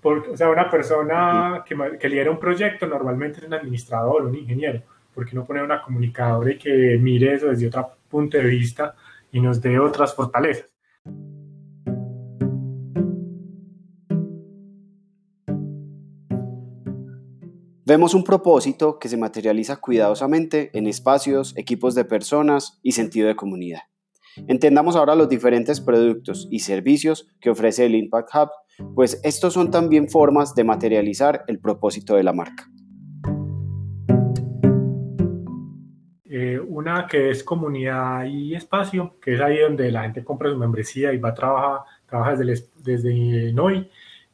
por, 0.00 0.30
o 0.30 0.36
sea, 0.36 0.48
una 0.48 0.70
persona 0.70 1.62
que, 1.66 1.76
que 1.98 2.08
lidera 2.08 2.30
un 2.30 2.38
proyecto 2.38 2.86
normalmente 2.86 3.40
es 3.40 3.46
un 3.46 3.54
administrador, 3.54 4.24
un 4.24 4.34
ingeniero, 4.34 4.82
porque 5.14 5.36
no 5.36 5.44
poner 5.44 5.62
una 5.62 5.82
comunicadora 5.82 6.52
y 6.52 6.58
que 6.58 6.98
mire 7.00 7.34
eso 7.34 7.46
desde 7.46 7.68
otro 7.68 7.90
punto 8.08 8.36
de 8.36 8.44
vista 8.44 8.94
y 9.32 9.40
nos 9.40 9.60
dé 9.60 9.78
otras 9.78 10.14
fortalezas. 10.14 10.74
Vemos 17.86 18.14
un 18.14 18.24
propósito 18.24 18.98
que 18.98 19.10
se 19.10 19.18
materializa 19.18 19.76
cuidadosamente 19.76 20.70
en 20.72 20.86
espacios, 20.86 21.52
equipos 21.58 21.94
de 21.94 22.06
personas 22.06 22.78
y 22.82 22.92
sentido 22.92 23.28
de 23.28 23.36
comunidad. 23.36 23.80
Entendamos 24.48 24.96
ahora 24.96 25.14
los 25.14 25.28
diferentes 25.28 25.82
productos 25.82 26.48
y 26.50 26.60
servicios 26.60 27.28
que 27.42 27.50
ofrece 27.50 27.84
el 27.84 27.94
Impact 27.94 28.30
Hub, 28.34 28.48
pues 28.94 29.20
estos 29.22 29.52
son 29.52 29.70
también 29.70 30.08
formas 30.08 30.54
de 30.54 30.64
materializar 30.64 31.44
el 31.46 31.60
propósito 31.60 32.16
de 32.16 32.22
la 32.22 32.32
marca. 32.32 32.70
Eh, 36.36 36.58
una 36.58 37.06
que 37.06 37.30
es 37.30 37.44
comunidad 37.44 38.24
y 38.24 38.56
espacio, 38.56 39.14
que 39.22 39.34
es 39.34 39.40
ahí 39.40 39.60
donde 39.60 39.92
la 39.92 40.02
gente 40.02 40.24
compra 40.24 40.50
su 40.50 40.56
membresía 40.56 41.12
y 41.12 41.18
va 41.18 41.28
a 41.28 41.34
trabajar, 41.34 41.82
trabaja 42.08 42.34
desde, 42.34 42.66
desde 42.82 43.52
NOI 43.52 43.88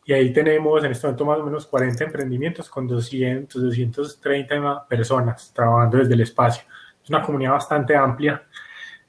y 0.07 0.13
ahí 0.15 0.33
tenemos 0.33 0.83
en 0.83 0.93
este 0.93 1.07
momento 1.07 1.27
más 1.27 1.39
o 1.41 1.45
menos 1.45 1.67
40 1.67 2.05
emprendimientos 2.05 2.71
con 2.71 2.89
200, 2.89 3.63
230 3.63 4.87
personas 4.89 5.53
trabajando 5.53 5.99
desde 5.99 6.15
el 6.15 6.23
espacio. 6.23 6.65
Es 7.05 7.11
una 7.11 7.21
comunidad 7.21 7.53
bastante 7.53 7.95
amplia. 7.95 8.45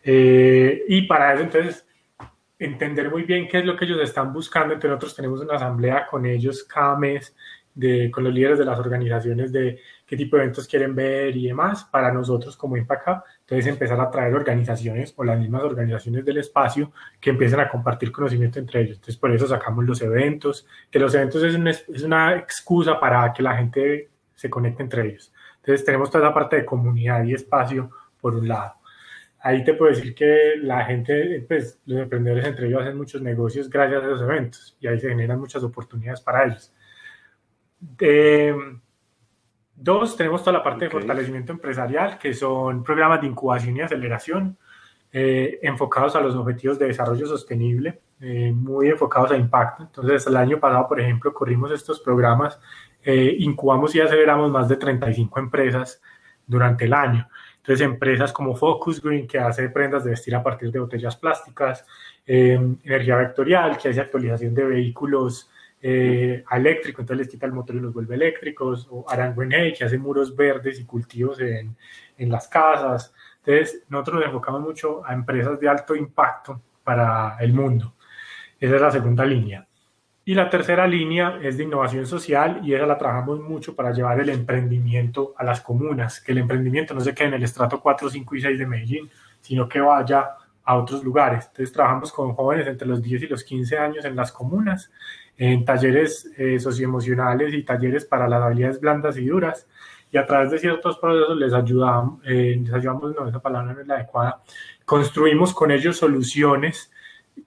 Eh, 0.04 0.84
y 0.90 1.04
para 1.04 1.34
eso, 1.34 1.44
entonces, 1.44 1.88
entender 2.60 3.10
muy 3.10 3.24
bien 3.24 3.48
qué 3.48 3.60
es 3.60 3.66
lo 3.66 3.78
que 3.78 3.86
ellos 3.86 4.02
están 4.02 4.34
buscando. 4.34 4.74
Entre 4.74 4.90
nosotros 4.90 5.16
tenemos 5.16 5.40
una 5.40 5.56
asamblea 5.56 6.08
con 6.08 6.26
ellos 6.26 6.66
cada 6.66 6.98
mes, 6.98 7.34
de, 7.74 8.12
con 8.12 8.24
los 8.24 8.34
líderes 8.34 8.60
de 8.60 8.66
las 8.66 8.80
organizaciones 8.80 9.52
de 9.52 9.80
qué 10.06 10.18
tipo 10.18 10.36
de 10.36 10.44
eventos 10.44 10.68
quieren 10.68 10.94
ver 10.94 11.36
y 11.36 11.48
demás, 11.48 11.86
para 11.86 12.12
nosotros 12.12 12.58
como 12.58 12.78
Impact 12.78 13.08
entonces 13.42 13.68
empezar 13.68 14.00
a 14.00 14.10
traer 14.10 14.34
organizaciones 14.34 15.14
o 15.16 15.24
las 15.24 15.40
mismas 15.40 15.64
organizaciones 15.64 16.26
del 16.26 16.38
espacio 16.38 16.92
que 17.20 17.30
empiecen 17.30 17.60
a 17.60 17.70
compartir 17.70 18.12
conocimiento 18.12 18.60
entre 18.60 18.82
ellos. 18.82 18.98
Entonces 18.98 19.18
por 19.18 19.32
eso 19.32 19.48
sacamos 19.48 19.86
los 19.86 20.02
eventos, 20.02 20.68
que 20.90 21.00
los 21.00 21.14
eventos 21.16 21.44
es 21.44 21.56
una, 21.56 21.72
es 21.72 22.04
una 22.04 22.36
excusa 22.36 23.00
para 23.00 23.32
que 23.34 23.44
la 23.44 23.56
gente 23.56 24.10
se 24.36 24.50
conecte 24.50 24.84
entre 24.84 25.08
ellos. 25.08 25.34
Entonces 25.58 25.86
tenemos 25.86 26.10
toda 26.10 26.26
esa 26.26 26.34
parte 26.34 26.58
de 26.58 26.66
comunidad 26.66 27.24
y 27.24 27.34
espacio 27.34 27.90
por 28.20 28.36
un 28.36 28.48
lado. 28.48 28.74
Ahí 29.44 29.64
te 29.64 29.74
puedo 29.74 29.92
decir 29.92 30.14
que 30.14 30.54
la 30.58 30.86
gente, 30.86 31.44
pues 31.48 31.80
los 31.86 32.00
emprendedores 32.00 32.46
entre 32.46 32.68
ellos 32.68 32.82
hacen 32.82 32.96
muchos 32.96 33.22
negocios 33.22 33.70
gracias 33.70 34.04
a 34.04 34.06
esos 34.06 34.22
eventos 34.22 34.78
y 34.80 34.88
ahí 34.88 35.00
se 35.00 35.10
generan 35.10 35.40
muchas 35.40 35.64
oportunidades 35.64 36.22
para 36.22 36.46
ellos. 36.46 36.72
Eh, 38.00 38.54
Dos, 39.84 40.16
tenemos 40.16 40.44
toda 40.44 40.60
la 40.60 40.64
parte 40.64 40.86
de 40.86 40.92
fortalecimiento 40.92 41.54
empresarial, 41.54 42.20
que 42.20 42.36
son 42.36 42.84
programas 42.84 43.20
de 43.20 43.26
incubación 43.26 43.78
y 43.78 43.82
aceleración 43.82 44.56
eh, 45.12 45.58
enfocados 45.64 46.16
a 46.16 46.22
los 46.22 46.36
objetivos 46.36 46.78
de 46.78 46.86
desarrollo 46.86 47.26
sostenible, 47.26 48.00
eh, 48.20 48.52
muy 48.52 48.90
enfocados 48.90 49.32
a 49.32 49.38
impacto. 49.38 49.82
Entonces, 49.82 50.28
el 50.28 50.38
año 50.38 50.60
pasado, 50.60 50.88
por 50.88 51.02
ejemplo, 51.02 51.34
corrimos 51.34 51.72
estos 51.72 52.00
programas, 52.00 52.60
eh, 53.02 53.36
incubamos 53.40 53.96
y 53.96 54.02
aceleramos 54.02 54.52
más 54.52 54.70
de 54.70 54.76
35 54.76 55.40
empresas 55.40 56.00
durante 56.46 56.86
el 56.86 56.94
año. 56.94 57.28
Entonces, 57.58 57.84
empresas 57.84 58.32
como 58.32 58.56
Focus 58.56 59.02
Green, 59.02 59.26
que 59.26 59.40
hace 59.40 59.68
prendas 59.70 60.04
de 60.04 60.12
vestir 60.12 60.36
a 60.36 60.44
partir 60.44 60.72
de 60.72 60.80
botellas 60.80 61.16
plásticas, 61.16 61.88
Energía 62.24 63.16
Vectorial, 63.16 63.80
que 63.80 63.90
hace 63.90 64.00
actualización 64.00 64.54
de 64.54 64.64
vehículos 64.64 65.51
eh, 65.82 66.44
eléctrico, 66.52 67.02
entonces 67.02 67.26
les 67.26 67.32
quita 67.32 67.46
el 67.46 67.54
motor 67.54 67.76
y 67.76 67.80
los 67.80 67.94
vuelve 67.94 68.16
eléctricos, 68.16 68.88
o 68.92 69.06
Arangueney, 69.10 69.74
que 69.74 69.84
hace 69.84 69.98
muros 69.98 70.36
verdes 70.36 70.80
y 70.80 70.86
cultivos 70.86 71.40
en, 71.40 71.76
en, 72.18 72.30
las 72.30 72.48
casas. 72.48 73.14
Entonces, 73.44 73.84
nosotros 73.90 74.18
nos 74.18 74.26
enfocamos 74.26 74.62
mucho 74.62 75.06
a 75.06 75.14
empresas 75.14 75.60
de 75.60 75.68
alto 75.68 75.96
impacto 75.96 76.62
para 76.84 77.38
el 77.40 77.54
mundo. 77.54 77.96
Esa 78.60 78.76
es 78.76 78.82
la 78.82 78.92
segunda 78.92 79.26
línea. 79.26 79.68
Y 80.24 80.36
la 80.36 80.52
tercera 80.52 80.86
línea 80.86 81.40
es 81.42 81.58
de 81.58 81.64
innovación 81.64 82.06
social 82.06 82.62
y 82.64 82.76
esa 82.76 82.86
la 82.86 82.98
trabajamos 82.98 83.40
mucho 83.40 83.76
para 83.76 83.92
llevar 83.92 84.20
el 84.20 84.30
emprendimiento 84.30 85.34
a 85.36 85.44
las 85.44 85.62
comunas, 85.62 86.22
que 86.22 86.32
el 86.32 86.38
emprendimiento 86.38 86.94
no 86.94 87.02
se 87.02 87.16
quede 87.16 87.30
en 87.30 87.34
el 87.36 87.44
estrato 87.44 87.82
4, 87.82 88.08
5 88.08 88.36
y 88.36 88.42
6 88.42 88.60
de 88.60 88.68
Medellín, 88.68 89.10
sino 89.40 89.68
que 89.68 89.82
vaya 89.82 90.30
a 90.64 90.76
otros 90.76 91.04
lugares. 91.04 91.48
Entonces 91.48 91.74
trabajamos 91.74 92.12
con 92.12 92.34
jóvenes 92.34 92.68
entre 92.68 92.88
los 92.88 93.02
10 93.02 93.24
y 93.24 93.28
los 93.28 93.44
15 93.44 93.78
años 93.80 94.06
en 94.06 94.16
las 94.16 94.32
comunas 94.32 94.92
en 95.42 95.66
talleres 95.66 96.32
eh, 96.38 96.60
socioemocionales 96.60 97.52
y 97.56 97.64
talleres 97.64 98.06
para 98.06 98.28
las 98.28 98.44
habilidades 98.44 98.80
blandas 98.80 99.18
y 99.18 99.26
duras. 99.26 99.68
Y 100.12 100.18
a 100.18 100.26
través 100.28 100.52
de 100.52 100.60
ciertos 100.60 101.00
procesos 101.00 101.36
les 101.36 101.52
ayudamos, 101.52 102.22
eh, 102.26 102.62
les 102.62 102.72
ayudamos, 102.72 103.16
no, 103.16 103.28
esa 103.28 103.42
palabra 103.42 103.74
no 103.74 103.82
es 103.82 103.88
la 103.88 103.96
adecuada, 103.96 104.44
construimos 104.86 105.52
con 105.52 105.72
ellos 105.72 105.98
soluciones 105.98 106.92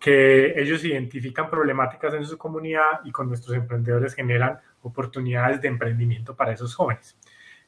que 0.00 0.60
ellos 0.60 0.84
identifican 0.84 1.48
problemáticas 1.48 2.14
en 2.14 2.26
su 2.26 2.36
comunidad 2.36 3.00
y 3.04 3.12
con 3.12 3.28
nuestros 3.28 3.54
emprendedores 3.54 4.14
generan 4.14 4.58
oportunidades 4.82 5.60
de 5.60 5.68
emprendimiento 5.68 6.34
para 6.34 6.50
esos 6.50 6.74
jóvenes. 6.74 7.16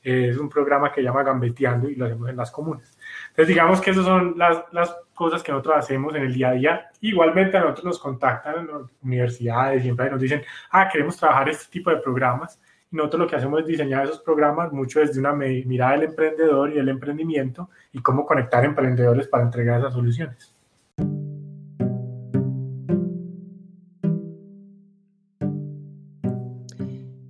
Es 0.06 0.38
un 0.38 0.48
programa 0.48 0.92
que 0.92 1.02
llama 1.02 1.24
Gambeteando 1.24 1.88
y 1.88 1.96
lo 1.96 2.06
hacemos 2.06 2.30
en 2.30 2.36
las 2.36 2.52
comunas. 2.52 2.96
Entonces, 3.30 3.48
digamos 3.48 3.80
que 3.80 3.90
esas 3.90 4.04
son 4.04 4.38
las, 4.38 4.62
las 4.70 4.96
cosas 5.14 5.42
que 5.42 5.50
nosotros 5.50 5.76
hacemos 5.78 6.14
en 6.14 6.22
el 6.22 6.32
día 6.32 6.50
a 6.50 6.52
día. 6.52 6.90
Igualmente 7.00 7.56
a 7.56 7.60
nosotros 7.60 7.84
nos 7.86 7.98
contactan 7.98 8.60
en 8.60 8.68
universidades, 9.02 9.82
siempre 9.82 10.08
nos 10.08 10.20
dicen, 10.20 10.42
ah, 10.70 10.88
queremos 10.88 11.16
trabajar 11.16 11.48
este 11.48 11.70
tipo 11.70 11.90
de 11.90 11.96
programas. 11.96 12.60
Nosotros 12.92 13.22
lo 13.22 13.26
que 13.26 13.36
hacemos 13.36 13.60
es 13.60 13.66
diseñar 13.66 14.04
esos 14.04 14.20
programas 14.20 14.72
mucho 14.72 15.00
desde 15.00 15.18
una 15.18 15.32
mirada 15.32 15.92
del 15.92 16.04
emprendedor 16.04 16.70
y 16.70 16.74
del 16.74 16.88
emprendimiento 16.88 17.68
y 17.90 18.00
cómo 18.00 18.24
conectar 18.24 18.64
emprendedores 18.64 19.26
para 19.26 19.42
entregar 19.42 19.80
esas 19.80 19.92
soluciones. 19.92 20.55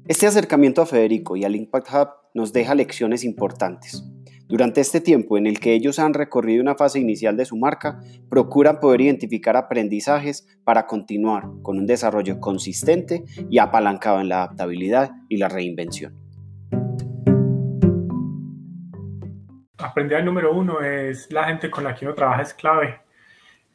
Este 0.08 0.28
acercamiento 0.28 0.82
a 0.82 0.86
Federico 0.86 1.34
y 1.34 1.44
al 1.44 1.56
Impact 1.56 1.88
Hub 1.92 2.08
nos 2.32 2.52
deja 2.52 2.76
lecciones 2.76 3.24
importantes. 3.24 4.04
Durante 4.46 4.80
este 4.80 5.00
tiempo 5.00 5.36
en 5.36 5.48
el 5.48 5.58
que 5.58 5.72
ellos 5.72 5.98
han 5.98 6.14
recorrido 6.14 6.62
una 6.62 6.76
fase 6.76 7.00
inicial 7.00 7.36
de 7.36 7.44
su 7.44 7.56
marca, 7.56 7.98
procuran 8.30 8.78
poder 8.78 9.00
identificar 9.00 9.56
aprendizajes 9.56 10.46
para 10.62 10.86
continuar 10.86 11.46
con 11.62 11.78
un 11.78 11.86
desarrollo 11.86 12.38
consistente 12.38 13.24
y 13.50 13.58
apalancado 13.58 14.20
en 14.20 14.28
la 14.28 14.44
adaptabilidad 14.44 15.10
y 15.28 15.38
la 15.38 15.48
reinvención. 15.48 16.14
Aprender 19.78 20.24
número 20.24 20.56
uno 20.56 20.82
es 20.82 21.32
la 21.32 21.46
gente 21.46 21.68
con 21.68 21.82
la 21.82 21.96
que 21.96 22.04
uno 22.04 22.14
trabaja 22.14 22.42
es 22.42 22.54
clave. 22.54 23.00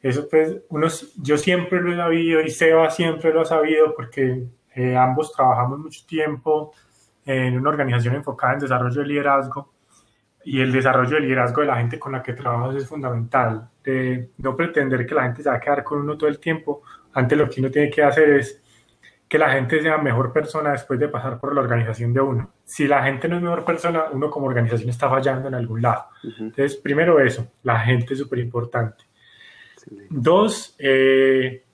Eso 0.00 0.26
pues, 0.30 0.62
unos, 0.70 1.12
yo 1.22 1.36
siempre 1.36 1.82
lo 1.82 1.92
he 1.92 1.96
sabido 1.96 2.40
y 2.40 2.48
Seba 2.48 2.90
siempre 2.90 3.34
lo 3.34 3.42
ha 3.42 3.44
sabido 3.44 3.94
porque 3.94 4.46
eh, 4.74 4.96
ambos 4.96 5.32
trabajamos 5.32 5.78
mucho 5.78 6.00
tiempo 6.06 6.72
en 7.24 7.58
una 7.58 7.70
organización 7.70 8.16
enfocada 8.16 8.54
en 8.54 8.58
desarrollo 8.60 9.00
de 9.00 9.06
liderazgo 9.06 9.72
y 10.44 10.60
el 10.60 10.72
desarrollo 10.72 11.14
del 11.16 11.24
liderazgo 11.24 11.60
de 11.60 11.68
la 11.68 11.76
gente 11.76 11.98
con 11.98 12.12
la 12.12 12.22
que 12.22 12.32
trabajas 12.32 12.76
es 12.76 12.88
fundamental. 12.88 13.68
De 13.82 14.30
no 14.38 14.56
pretender 14.56 15.06
que 15.06 15.14
la 15.14 15.24
gente 15.24 15.42
se 15.42 15.48
va 15.48 15.56
a 15.56 15.60
quedar 15.60 15.84
con 15.84 16.00
uno 16.00 16.16
todo 16.16 16.28
el 16.28 16.38
tiempo. 16.38 16.82
Antes 17.14 17.38
lo 17.38 17.48
que 17.48 17.60
uno 17.60 17.70
tiene 17.70 17.90
que 17.90 18.02
hacer 18.02 18.30
es 18.30 18.60
que 19.28 19.38
la 19.38 19.50
gente 19.50 19.80
sea 19.80 19.96
mejor 19.98 20.30
persona 20.32 20.72
después 20.72 21.00
de 21.00 21.08
pasar 21.08 21.40
por 21.40 21.54
la 21.54 21.62
organización 21.62 22.12
de 22.12 22.20
uno. 22.20 22.50
Si 22.64 22.86
la 22.86 23.02
gente 23.02 23.28
no 23.28 23.36
es 23.36 23.42
mejor 23.42 23.64
persona, 23.64 24.04
uno 24.12 24.30
como 24.30 24.46
organización 24.46 24.90
está 24.90 25.08
fallando 25.08 25.48
en 25.48 25.54
algún 25.54 25.80
lado. 25.80 26.04
Entonces, 26.22 26.76
primero 26.76 27.18
eso, 27.18 27.46
la 27.62 27.80
gente 27.80 28.12
es 28.12 28.18
súper 28.18 28.40
importante. 28.40 29.04
Dos, 30.10 30.76
eh, 30.78 31.64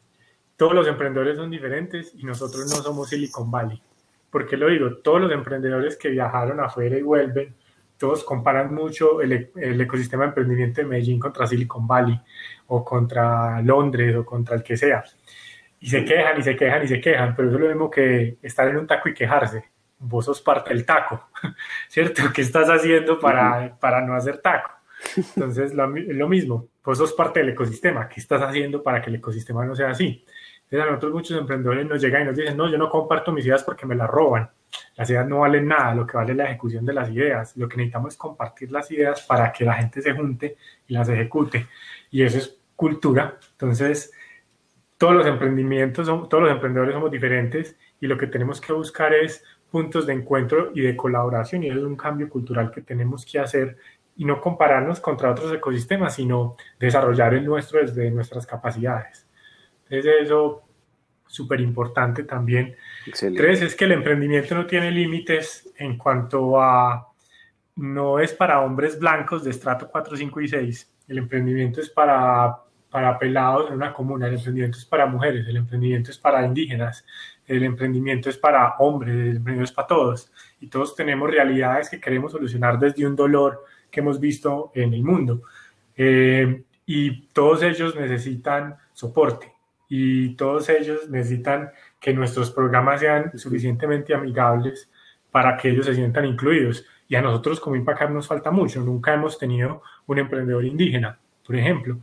todos 0.58 0.74
los 0.74 0.88
emprendedores 0.88 1.36
son 1.36 1.50
diferentes 1.50 2.12
y 2.16 2.24
nosotros 2.24 2.68
no 2.68 2.82
somos 2.82 3.08
Silicon 3.08 3.48
Valley. 3.48 3.80
¿Por 4.28 4.44
qué 4.44 4.56
lo 4.56 4.68
digo? 4.68 4.96
Todos 4.96 5.20
los 5.20 5.30
emprendedores 5.30 5.96
que 5.96 6.08
viajaron 6.08 6.58
afuera 6.58 6.98
y 6.98 7.02
vuelven, 7.02 7.54
todos 7.96 8.24
comparan 8.24 8.74
mucho 8.74 9.22
el, 9.22 9.52
el, 9.54 9.80
ecosistema 9.80 10.24
de 10.24 10.28
emprendimiento 10.30 10.80
de 10.80 10.88
Medellín 10.88 11.20
contra 11.20 11.46
Silicon 11.46 11.86
Valley 11.86 12.20
o 12.66 12.84
contra 12.84 13.62
Londres 13.62 14.16
o 14.16 14.26
contra 14.26 14.56
el 14.56 14.64
que 14.64 14.76
sea. 14.76 15.04
Y 15.78 15.88
se 15.90 16.04
quejan 16.04 16.40
y 16.40 16.42
se 16.42 16.56
quejan 16.56 16.82
y 16.82 16.88
se 16.88 17.00
quejan, 17.00 17.36
pero 17.36 17.48
eso 17.48 17.56
es 17.56 17.62
lo 17.62 17.68
mismo 17.68 17.88
que 17.88 18.38
estar 18.42 18.66
en 18.66 18.78
un 18.78 18.86
taco 18.88 19.08
y 19.08 19.14
quejarse. 19.14 19.62
Vos 20.00 20.24
sos 20.24 20.40
parte 20.40 20.70
del 20.70 20.84
taco, 20.84 21.28
¿cierto? 21.88 22.32
¿Qué 22.34 22.42
estás 22.42 22.68
haciendo 22.68 23.20
para, 23.20 23.78
para 23.78 24.00
no 24.00 24.12
hacer 24.14 24.38
taco? 24.38 24.72
Entonces, 25.16 25.72
lo, 25.72 25.86
lo 25.86 26.28
mismo, 26.28 26.66
vos 26.84 26.98
sos 26.98 27.12
parte 27.12 27.38
del 27.38 27.50
ecosistema. 27.50 28.08
¿Qué 28.08 28.18
estás 28.18 28.42
haciendo 28.42 28.82
para 28.82 29.00
que 29.00 29.10
el 29.10 29.16
ecosistema 29.16 29.64
no 29.64 29.76
sea 29.76 29.90
así? 29.90 30.24
Entonces, 30.70 30.86
a 30.86 30.90
nosotros 30.90 31.12
muchos 31.12 31.38
emprendedores 31.38 31.86
nos 31.86 32.00
llegan 32.02 32.22
y 32.22 32.24
nos 32.26 32.36
dicen, 32.36 32.56
no, 32.56 32.68
yo 32.68 32.76
no 32.76 32.90
comparto 32.90 33.32
mis 33.32 33.46
ideas 33.46 33.64
porque 33.64 33.86
me 33.86 33.94
las 33.94 34.08
roban. 34.08 34.50
Las 34.96 35.08
ideas 35.08 35.26
no 35.26 35.38
valen 35.38 35.66
nada, 35.66 35.94
lo 35.94 36.06
que 36.06 36.18
vale 36.18 36.32
es 36.32 36.36
la 36.36 36.44
ejecución 36.44 36.84
de 36.84 36.92
las 36.92 37.08
ideas. 37.10 37.56
Lo 37.56 37.68
que 37.68 37.78
necesitamos 37.78 38.12
es 38.12 38.18
compartir 38.18 38.70
las 38.70 38.90
ideas 38.90 39.22
para 39.22 39.50
que 39.50 39.64
la 39.64 39.72
gente 39.74 40.02
se 40.02 40.12
junte 40.12 40.56
y 40.86 40.92
las 40.92 41.08
ejecute. 41.08 41.66
Y 42.10 42.22
eso 42.22 42.36
es 42.36 42.58
cultura. 42.76 43.38
Entonces, 43.52 44.12
todos 44.98 45.14
los 45.14 45.26
emprendimientos, 45.26 46.06
todos 46.06 46.42
los 46.42 46.50
emprendedores 46.50 46.92
somos 46.92 47.10
diferentes 47.10 47.76
y 47.98 48.06
lo 48.06 48.18
que 48.18 48.26
tenemos 48.26 48.60
que 48.60 48.74
buscar 48.74 49.14
es 49.14 49.42
puntos 49.70 50.06
de 50.06 50.12
encuentro 50.12 50.72
y 50.74 50.80
de 50.82 50.96
colaboración 50.96 51.62
y 51.62 51.68
eso 51.68 51.78
es 51.78 51.84
un 51.84 51.96
cambio 51.96 52.28
cultural 52.28 52.70
que 52.70 52.82
tenemos 52.82 53.24
que 53.24 53.38
hacer 53.38 53.76
y 54.16 54.24
no 54.24 54.40
compararnos 54.40 54.98
contra 54.98 55.30
otros 55.30 55.52
ecosistemas, 55.54 56.16
sino 56.16 56.56
desarrollar 56.80 57.34
el 57.34 57.44
nuestro 57.44 57.80
desde 57.80 58.10
nuestras 58.10 58.46
capacidades. 58.46 59.27
Entonces 59.90 60.22
eso 60.22 60.68
súper 61.28 61.60
importante 61.60 62.24
también. 62.24 62.74
Tres 63.36 63.62
es 63.62 63.76
que 63.76 63.84
el 63.84 63.92
emprendimiento 63.92 64.54
no 64.54 64.66
tiene 64.66 64.90
límites 64.90 65.70
en 65.76 65.96
cuanto 65.96 66.60
a 66.60 67.06
no 67.76 68.18
es 68.18 68.32
para 68.32 68.60
hombres 68.60 68.98
blancos 68.98 69.44
de 69.44 69.50
estrato 69.50 69.88
4, 69.88 70.16
5 70.16 70.40
y 70.40 70.48
6. 70.48 70.92
El 71.06 71.18
emprendimiento 71.18 71.80
es 71.80 71.88
para, 71.88 72.56
para 72.90 73.16
pelados 73.18 73.68
en 73.68 73.76
una 73.76 73.92
comuna, 73.92 74.26
el 74.26 74.34
emprendimiento 74.34 74.78
es 74.78 74.84
para 74.84 75.06
mujeres, 75.06 75.46
el 75.46 75.56
emprendimiento 75.56 76.10
es 76.10 76.18
para 76.18 76.44
indígenas, 76.44 77.04
el 77.46 77.62
emprendimiento 77.62 78.28
es 78.30 78.36
para 78.36 78.74
hombres, 78.78 79.14
el 79.14 79.36
emprendimiento 79.36 79.70
es 79.70 79.72
para 79.72 79.86
todos. 79.86 80.32
Y 80.60 80.66
todos 80.66 80.96
tenemos 80.96 81.30
realidades 81.30 81.88
que 81.88 82.00
queremos 82.00 82.32
solucionar 82.32 82.80
desde 82.80 83.06
un 83.06 83.14
dolor 83.14 83.64
que 83.90 84.00
hemos 84.00 84.18
visto 84.18 84.72
en 84.74 84.92
el 84.92 85.04
mundo. 85.04 85.42
Eh, 85.96 86.64
y 86.84 87.28
todos 87.28 87.62
ellos 87.62 87.94
necesitan 87.94 88.76
soporte 88.92 89.57
y 89.88 90.34
todos 90.36 90.68
ellos 90.68 91.08
necesitan 91.08 91.70
que 91.98 92.12
nuestros 92.12 92.50
programas 92.50 93.00
sean 93.00 93.36
suficientemente 93.38 94.14
amigables 94.14 94.90
para 95.30 95.56
que 95.56 95.70
ellos 95.70 95.86
se 95.86 95.94
sientan 95.94 96.26
incluidos. 96.26 96.84
Y 97.08 97.16
a 97.16 97.22
nosotros 97.22 97.58
como 97.58 97.76
Impact 97.76 98.10
nos 98.10 98.26
falta 98.26 98.50
mucho. 98.50 98.80
Nunca 98.80 99.14
hemos 99.14 99.38
tenido 99.38 99.82
un 100.06 100.18
emprendedor 100.18 100.64
indígena, 100.64 101.18
por 101.44 101.56
ejemplo. 101.56 101.98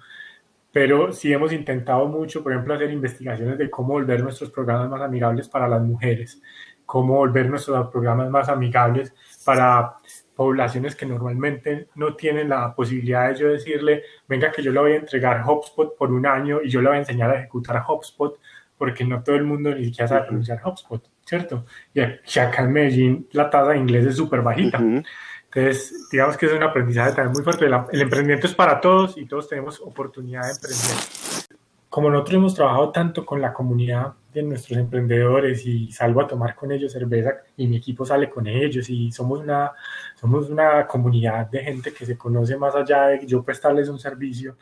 Pero 0.71 1.13
sí 1.13 1.31
hemos 1.31 1.53
intentado 1.53 2.07
mucho, 2.07 2.43
por 2.43 2.51
ejemplo, 2.51 2.73
hacer 2.73 2.91
investigaciones 2.91 3.57
de 3.57 3.69
cómo 3.69 3.93
volver 3.93 4.21
nuestros 4.21 4.51
programas 4.51 4.89
más 4.89 5.01
amigables 5.01 5.47
para 5.47 5.67
las 5.67 5.81
mujeres, 5.81 6.41
cómo 6.85 7.15
volver 7.15 7.49
nuestros 7.49 7.89
programas 7.89 8.29
más 8.29 8.49
amigables 8.49 9.13
para 9.43 9.97
poblaciones 10.35 10.95
que 10.95 11.05
normalmente 11.05 11.87
no 11.95 12.15
tienen 12.15 12.49
la 12.49 12.75
posibilidad 12.75 13.29
de 13.29 13.35
yo 13.35 13.47
decirle, 13.47 14.03
venga 14.27 14.51
que 14.51 14.61
yo 14.61 14.71
le 14.71 14.79
voy 14.79 14.91
a 14.91 14.97
entregar 14.97 15.43
HubSpot 15.47 15.97
por 15.97 16.11
un 16.11 16.25
año 16.25 16.61
y 16.61 16.69
yo 16.69 16.81
le 16.81 16.89
voy 16.89 16.97
a 16.97 16.99
enseñar 16.99 17.31
a 17.31 17.39
ejecutar 17.39 17.83
HubSpot, 17.87 18.37
porque 18.77 19.05
no 19.05 19.23
todo 19.23 19.37
el 19.37 19.45
mundo 19.45 19.73
ni 19.73 19.85
siquiera 19.85 20.07
sabe 20.07 20.25
pronunciar 20.25 20.61
HubSpot, 20.63 21.01
¿cierto? 21.25 21.65
Y 21.93 22.01
acá 22.01 22.63
en 22.63 22.73
Medellín 22.73 23.27
la 23.31 23.49
tasa 23.49 23.71
de 23.71 23.77
inglés 23.77 24.05
es 24.05 24.17
súper 24.17 24.41
bajita. 24.41 24.77
Entonces, 24.77 26.09
digamos 26.11 26.35
que 26.35 26.47
es 26.47 26.51
un 26.51 26.63
aprendizaje 26.63 27.13
también 27.13 27.31
muy 27.31 27.43
fuerte. 27.43 27.65
El 27.65 28.01
emprendimiento 28.01 28.45
es 28.45 28.53
para 28.53 28.81
todos 28.81 29.17
y 29.17 29.25
todos 29.25 29.47
tenemos 29.47 29.79
oportunidad 29.79 30.41
de 30.41 30.51
emprender. 30.51 30.97
Como 31.87 32.09
nosotros 32.09 32.35
hemos 32.35 32.55
trabajado 32.55 32.91
tanto 32.91 33.25
con 33.25 33.39
la 33.39 33.53
comunidad 33.53 34.15
de 34.41 34.43
nuestros 34.43 34.77
emprendedores 34.77 35.65
y 35.65 35.91
salgo 35.91 36.21
a 36.21 36.27
tomar 36.27 36.55
con 36.55 36.71
ellos 36.71 36.91
cerveza 36.91 37.31
y 37.57 37.67
mi 37.67 37.77
equipo 37.77 38.05
sale 38.05 38.29
con 38.29 38.47
ellos 38.47 38.89
y 38.89 39.11
somos 39.11 39.39
una, 39.39 39.71
somos 40.15 40.49
una 40.49 40.85
comunidad 40.85 41.47
de 41.47 41.59
gente 41.59 41.93
que 41.93 42.05
se 42.05 42.17
conoce 42.17 42.57
más 42.57 42.75
allá 42.75 43.07
de 43.07 43.25
yo 43.25 43.43
prestarles 43.43 43.89
un 43.89 43.99
servicio, 43.99 44.57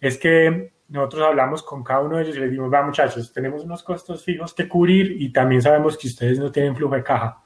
es 0.00 0.18
que 0.18 0.72
nosotros 0.88 1.22
hablamos 1.22 1.62
con 1.62 1.84
cada 1.84 2.00
uno 2.00 2.16
de 2.16 2.24
ellos 2.24 2.36
y 2.36 2.40
les 2.40 2.50
dimos, 2.50 2.72
va 2.72 2.82
muchachos, 2.82 3.32
tenemos 3.32 3.64
unos 3.64 3.82
costos 3.82 4.24
fijos 4.24 4.54
que 4.54 4.68
cubrir 4.68 5.20
y 5.20 5.32
también 5.32 5.62
sabemos 5.62 5.96
que 5.96 6.08
ustedes 6.08 6.38
no 6.38 6.50
tienen 6.50 6.74
flujo 6.74 6.94
de 6.94 7.02
caja. 7.02 7.42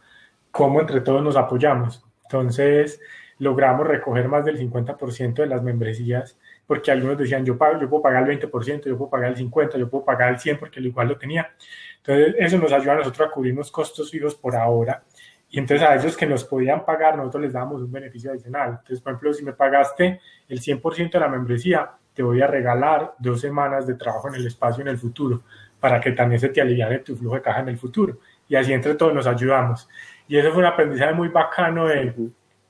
¿Cómo 0.50 0.80
entre 0.80 1.00
todos 1.00 1.22
nos 1.22 1.36
apoyamos? 1.36 2.04
Entonces 2.24 3.00
logramos 3.38 3.86
recoger 3.86 4.28
más 4.28 4.44
del 4.44 4.58
50% 4.58 5.34
de 5.34 5.46
las 5.46 5.62
membresías 5.62 6.38
porque 6.66 6.90
algunos 6.90 7.18
decían, 7.18 7.44
yo, 7.44 7.58
pago, 7.58 7.80
yo 7.80 7.88
puedo 7.88 8.02
pagar 8.02 8.28
el 8.28 8.40
20%, 8.40 8.84
yo 8.84 8.96
puedo 8.96 9.10
pagar 9.10 9.30
el 9.30 9.36
50%, 9.36 9.78
yo 9.78 9.90
puedo 9.90 10.04
pagar 10.04 10.30
el 10.30 10.38
100% 10.38 10.58
porque 10.58 10.80
igual 10.80 11.08
lo 11.08 11.18
tenía. 11.18 11.50
Entonces, 11.98 12.34
eso 12.38 12.58
nos 12.58 12.72
ayuda 12.72 12.92
a 12.92 12.96
nosotros 12.96 13.28
a 13.28 13.30
cubrir 13.30 13.52
unos 13.52 13.70
costos 13.70 14.10
fijos 14.10 14.34
por 14.34 14.56
ahora. 14.56 15.02
Y 15.50 15.58
entonces 15.58 15.86
a 15.86 15.94
ellos 15.94 16.16
que 16.16 16.24
nos 16.24 16.44
podían 16.44 16.84
pagar, 16.84 17.16
nosotros 17.16 17.42
les 17.42 17.52
damos 17.52 17.82
un 17.82 17.92
beneficio 17.92 18.30
adicional. 18.30 18.70
Entonces, 18.70 19.00
por 19.00 19.12
ejemplo, 19.12 19.34
si 19.34 19.44
me 19.44 19.52
pagaste 19.52 20.20
el 20.48 20.60
100% 20.60 21.12
de 21.12 21.20
la 21.20 21.28
membresía, 21.28 21.90
te 22.14 22.22
voy 22.22 22.40
a 22.40 22.46
regalar 22.46 23.14
dos 23.18 23.40
semanas 23.40 23.86
de 23.86 23.94
trabajo 23.94 24.28
en 24.28 24.36
el 24.36 24.46
espacio 24.46 24.80
en 24.80 24.88
el 24.88 24.98
futuro, 24.98 25.42
para 25.78 26.00
que 26.00 26.12
también 26.12 26.40
se 26.40 26.48
te 26.48 26.60
aliviane 26.60 27.00
tu 27.00 27.16
flujo 27.16 27.34
de 27.34 27.42
caja 27.42 27.60
en 27.60 27.68
el 27.68 27.78
futuro. 27.78 28.18
Y 28.48 28.56
así 28.56 28.72
entre 28.72 28.94
todos 28.94 29.12
nos 29.12 29.26
ayudamos. 29.26 29.88
Y 30.26 30.38
eso 30.38 30.50
fue 30.52 30.60
un 30.60 30.66
aprendizaje 30.66 31.12
muy 31.12 31.28
bacano 31.28 31.86
de, 31.86 32.14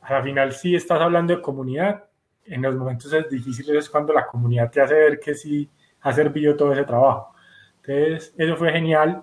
a 0.01 0.15
la 0.15 0.23
final 0.23 0.53
sí 0.53 0.75
estás 0.75 1.01
hablando 1.01 1.37
de 1.37 1.41
comunidad, 1.41 2.05
en 2.47 2.63
los 2.63 2.75
momentos 2.75 3.13
es 3.13 3.29
difícil 3.29 3.77
es 3.77 3.89
cuando 3.89 4.13
la 4.13 4.27
comunidad 4.27 4.71
te 4.71 4.81
hace 4.81 4.95
ver 4.95 5.21
que 5.21 5.35
sí 5.35 5.71
ha 6.01 6.13
servido 6.13 6.57
todo 6.57 6.73
ese 6.73 6.85
trabajo. 6.85 7.35
Entonces, 7.83 8.35
eso 8.37 8.57
fue 8.57 8.73
genial. 8.73 9.23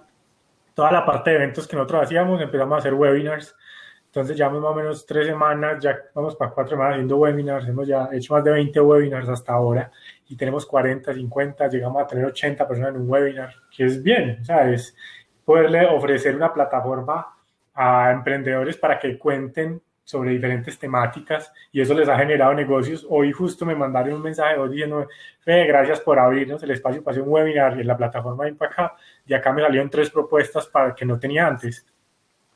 Toda 0.73 0.91
la 0.91 1.05
parte 1.05 1.31
de 1.31 1.37
eventos 1.37 1.67
que 1.67 1.75
nosotros 1.75 2.03
hacíamos, 2.03 2.41
empezamos 2.41 2.75
a 2.75 2.79
hacer 2.79 2.93
webinars. 2.93 3.55
Entonces, 4.05 4.37
ya 4.37 4.49
más 4.49 4.63
o 4.63 4.73
menos 4.73 5.05
tres 5.05 5.27
semanas, 5.27 5.83
ya 5.83 5.97
vamos 6.15 6.35
para 6.35 6.51
cuatro 6.51 6.71
semanas 6.71 6.93
haciendo 6.93 7.17
webinars. 7.17 7.67
Hemos 7.67 7.87
ya 7.87 8.09
hecho 8.11 8.33
más 8.33 8.43
de 8.43 8.51
20 8.51 8.79
webinars 8.79 9.29
hasta 9.29 9.53
ahora 9.53 9.91
y 10.29 10.35
tenemos 10.35 10.65
40, 10.65 11.13
50, 11.13 11.67
llegamos 11.67 12.01
a 12.01 12.07
tener 12.07 12.25
80 12.25 12.67
personas 12.67 12.93
en 12.93 13.01
un 13.01 13.09
webinar, 13.09 13.53
que 13.75 13.85
es 13.85 14.01
bien, 14.01 14.37
o 14.41 14.45
sea, 14.45 14.69
es 14.69 14.95
poderle 15.43 15.87
ofrecer 15.87 16.35
una 16.35 16.53
plataforma 16.53 17.35
a 17.73 18.11
emprendedores 18.11 18.77
para 18.77 18.99
que 18.99 19.17
cuenten 19.17 19.81
sobre 20.09 20.31
diferentes 20.31 20.79
temáticas 20.79 21.53
y 21.71 21.81
eso 21.81 21.93
les 21.93 22.09
ha 22.09 22.17
generado 22.17 22.51
negocios. 22.55 23.05
Hoy 23.07 23.31
justo 23.31 23.63
me 23.63 23.75
mandaron 23.75 24.15
un 24.15 24.23
mensaje 24.23 24.57
hoy 24.57 24.69
diciendo, 24.69 25.07
Fede, 25.41 25.67
gracias 25.67 25.99
por 25.99 26.17
abrirnos 26.17 26.63
el 26.63 26.71
espacio 26.71 27.03
para 27.03 27.13
hacer 27.13 27.21
un 27.21 27.31
webinar 27.31 27.79
en 27.79 27.85
la 27.85 27.95
plataforma 27.95 28.45
de 28.45 28.49
Impact 28.49 28.99
y 29.27 29.35
acá 29.35 29.53
me 29.53 29.61
salieron 29.61 29.87
tres 29.87 30.09
propuestas 30.09 30.65
para 30.65 30.95
que 30.95 31.05
no 31.05 31.19
tenía 31.19 31.45
antes. 31.45 31.85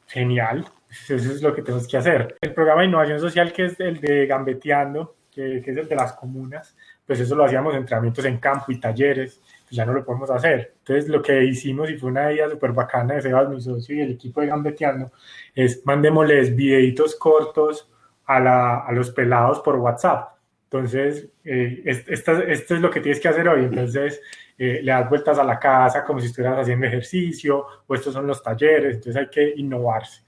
Genial, 0.08 0.66
eso 0.90 1.14
es 1.14 1.44
lo 1.44 1.54
que 1.54 1.62
tenemos 1.62 1.88
que 1.88 1.96
hacer. 1.96 2.38
El 2.42 2.56
programa 2.56 2.82
de 2.82 2.88
innovación 2.88 3.20
social 3.20 3.54
que 3.54 3.66
es 3.66 3.80
el 3.80 4.02
de 4.02 4.26
Gambeteando, 4.26 5.16
que, 5.30 5.62
que 5.64 5.72
es 5.72 5.78
el 5.78 5.88
de 5.88 5.96
las 5.96 6.14
comunas, 6.14 6.76
pues 7.06 7.20
eso 7.20 7.36
lo 7.36 7.46
hacíamos 7.46 7.76
entrenamientos 7.76 8.26
en 8.26 8.40
campo 8.40 8.72
y 8.72 8.80
talleres 8.80 9.40
ya 9.76 9.86
no 9.86 9.94
lo 9.94 10.06
podemos 10.06 10.30
hacer. 10.30 10.74
Entonces, 10.80 11.10
lo 11.10 11.22
que 11.22 11.44
hicimos, 11.44 11.90
y 11.90 11.98
fue 11.98 12.12
una 12.12 12.32
idea 12.32 12.50
súper 12.50 12.72
bacana 12.72 13.16
de 13.16 13.22
Sebas, 13.22 13.50
mi 13.50 13.62
socio 13.62 13.96
y 13.96 14.02
el 14.02 14.12
equipo 14.12 14.42
de 14.42 14.48
Gambeteando, 14.48 15.12
es 15.54 15.86
mandémosles 15.86 16.56
videitos 16.56 17.16
cortos 17.16 17.90
a, 18.26 18.40
la, 18.40 18.80
a 18.80 18.92
los 18.92 19.12
pelados 19.12 19.60
por 19.60 19.76
WhatsApp. 19.78 20.34
Entonces, 20.66 21.30
eh, 21.44 21.84
esto, 21.86 22.32
esto, 22.32 22.76
es 22.76 22.82
lo 22.82 22.90
que 22.90 23.00
tienes 23.00 23.20
que 23.20 23.28
hacer 23.28 23.48
hoy. 23.48 23.66
Entonces, 23.66 24.22
eh, 24.58 24.80
le 24.82 24.92
das 24.92 25.08
vueltas 25.10 25.38
a 25.38 25.44
la 25.44 25.60
casa 25.60 26.04
como 26.04 26.20
si 26.20 26.28
estuvieras 26.28 26.60
haciendo 26.60 26.88
ejercicio, 26.88 27.66
o 27.86 27.96
estos 27.96 28.14
son 28.14 28.26
los 28.26 28.42
talleres, 28.42 28.96
entonces 28.96 29.16
hay 29.16 29.30
que 29.30 29.54
innovarse. 29.58 30.23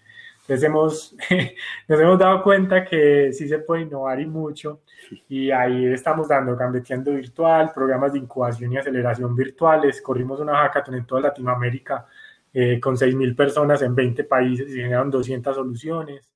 Entonces 0.45 0.63
hemos, 0.63 1.15
nos 1.87 1.99
hemos 1.99 2.19
dado 2.19 2.43
cuenta 2.43 2.85
que 2.85 3.33
sí 3.33 3.47
se 3.47 3.57
puede 3.59 3.81
innovar 3.81 4.21
y 4.21 4.27
mucho 4.27 4.81
y 5.27 5.49
ahí 5.49 5.85
estamos 5.87 6.27
dando 6.27 6.55
gambeteando 6.55 7.11
virtual, 7.11 7.71
programas 7.73 8.13
de 8.13 8.19
incubación 8.19 8.71
y 8.71 8.77
aceleración 8.77 9.35
virtuales, 9.35 10.01
corrimos 10.01 10.39
una 10.39 10.57
hackathon 10.57 10.95
en 10.95 11.05
toda 11.05 11.21
Latinoamérica 11.21 12.05
eh, 12.53 12.79
con 12.79 12.95
6.000 12.95 13.35
personas 13.35 13.81
en 13.81 13.95
20 13.95 14.23
países 14.25 14.69
y 14.69 14.75
generaron 14.75 15.09
200 15.09 15.55
soluciones. 15.55 16.29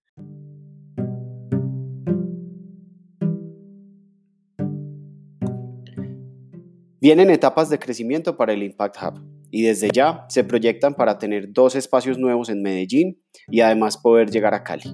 Vienen 7.02 7.30
etapas 7.30 7.70
de 7.70 7.80
crecimiento 7.80 8.36
para 8.36 8.52
el 8.52 8.62
Impact 8.62 8.98
Hub 9.02 9.22
y 9.50 9.64
desde 9.64 9.90
ya 9.90 10.26
se 10.28 10.44
proyectan 10.44 10.94
para 10.94 11.18
tener 11.18 11.54
dos 11.54 11.76
espacios 11.76 12.18
nuevos 12.18 12.50
en 12.50 12.62
Medellín 12.62 13.22
y 13.48 13.62
además 13.62 13.98
poder 13.98 14.30
llegar 14.30 14.54
a 14.54 14.66
Cali. 14.66 14.94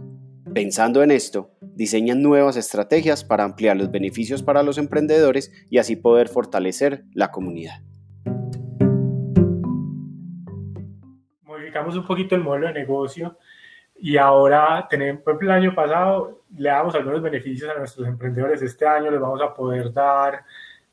Pensando 0.54 1.02
en 1.02 1.10
esto, 1.10 1.50
diseñan 1.62 2.22
nuevas 2.22 2.58
estrategias 2.58 3.24
para 3.24 3.44
ampliar 3.44 3.76
los 3.76 3.90
beneficios 3.90 4.44
para 4.44 4.62
los 4.62 4.78
emprendedores 4.78 5.52
y 5.72 5.80
así 5.80 5.96
poder 5.96 6.28
fortalecer 6.28 7.06
la 7.14 7.32
comunidad. 7.32 7.82
modificamos 11.44 11.96
un 11.96 12.06
poquito 12.06 12.36
el 12.36 12.44
modelo 12.44 12.68
de 12.68 12.74
negocio 12.74 13.38
y 13.96 14.18
ahora 14.18 14.86
tenemos, 14.88 15.24
el 15.42 15.52
año 15.52 15.74
pasado 15.74 16.44
le 16.56 16.70
damos 16.70 16.94
algunos 16.94 17.22
beneficios 17.24 17.70
a 17.70 17.80
nuestros 17.80 18.08
emprendedores. 18.08 18.62
Este 18.62 18.86
año 18.86 19.10
les 19.10 19.20
vamos 19.20 19.42
a 19.42 19.54
poder 19.54 19.92
dar 19.92 20.44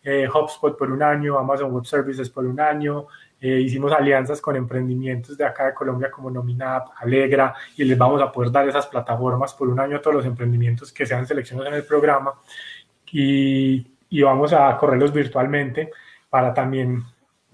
eh, 0.05 0.29
HubSpot 0.29 0.77
por 0.77 0.91
un 0.91 1.03
año, 1.03 1.39
Amazon 1.39 1.73
Web 1.73 1.85
Services 1.85 2.29
por 2.29 2.45
un 2.45 2.59
año. 2.59 3.07
Eh, 3.41 3.61
hicimos 3.61 3.93
alianzas 3.93 4.41
con 4.41 4.55
emprendimientos 4.57 5.37
de 5.37 5.45
acá 5.45 5.67
de 5.67 5.75
Colombia 5.75 6.11
como 6.11 6.31
Nominap, 6.31 6.89
Alegra, 6.97 7.55
y 7.77 7.85
les 7.85 7.99
vamos 7.99 8.23
a 8.23 8.31
poder 8.31 8.53
dar 8.53 8.69
esas 8.69 8.87
plataformas 8.87 9.53
por 9.55 9.69
un 9.69 9.81
año 9.81 9.97
a 9.97 10.01
todos 10.01 10.17
los 10.17 10.27
emprendimientos 10.27 10.93
que 10.93 11.07
sean 11.07 11.27
seleccionados 11.27 11.73
en 11.73 11.79
el 11.79 11.85
programa. 11.85 12.35
Y, 13.11 13.87
vamos 14.23 14.53
a 14.53 14.77
correrlos 14.77 15.13
virtualmente 15.13 15.91
para 16.31 16.55
también 16.55 17.03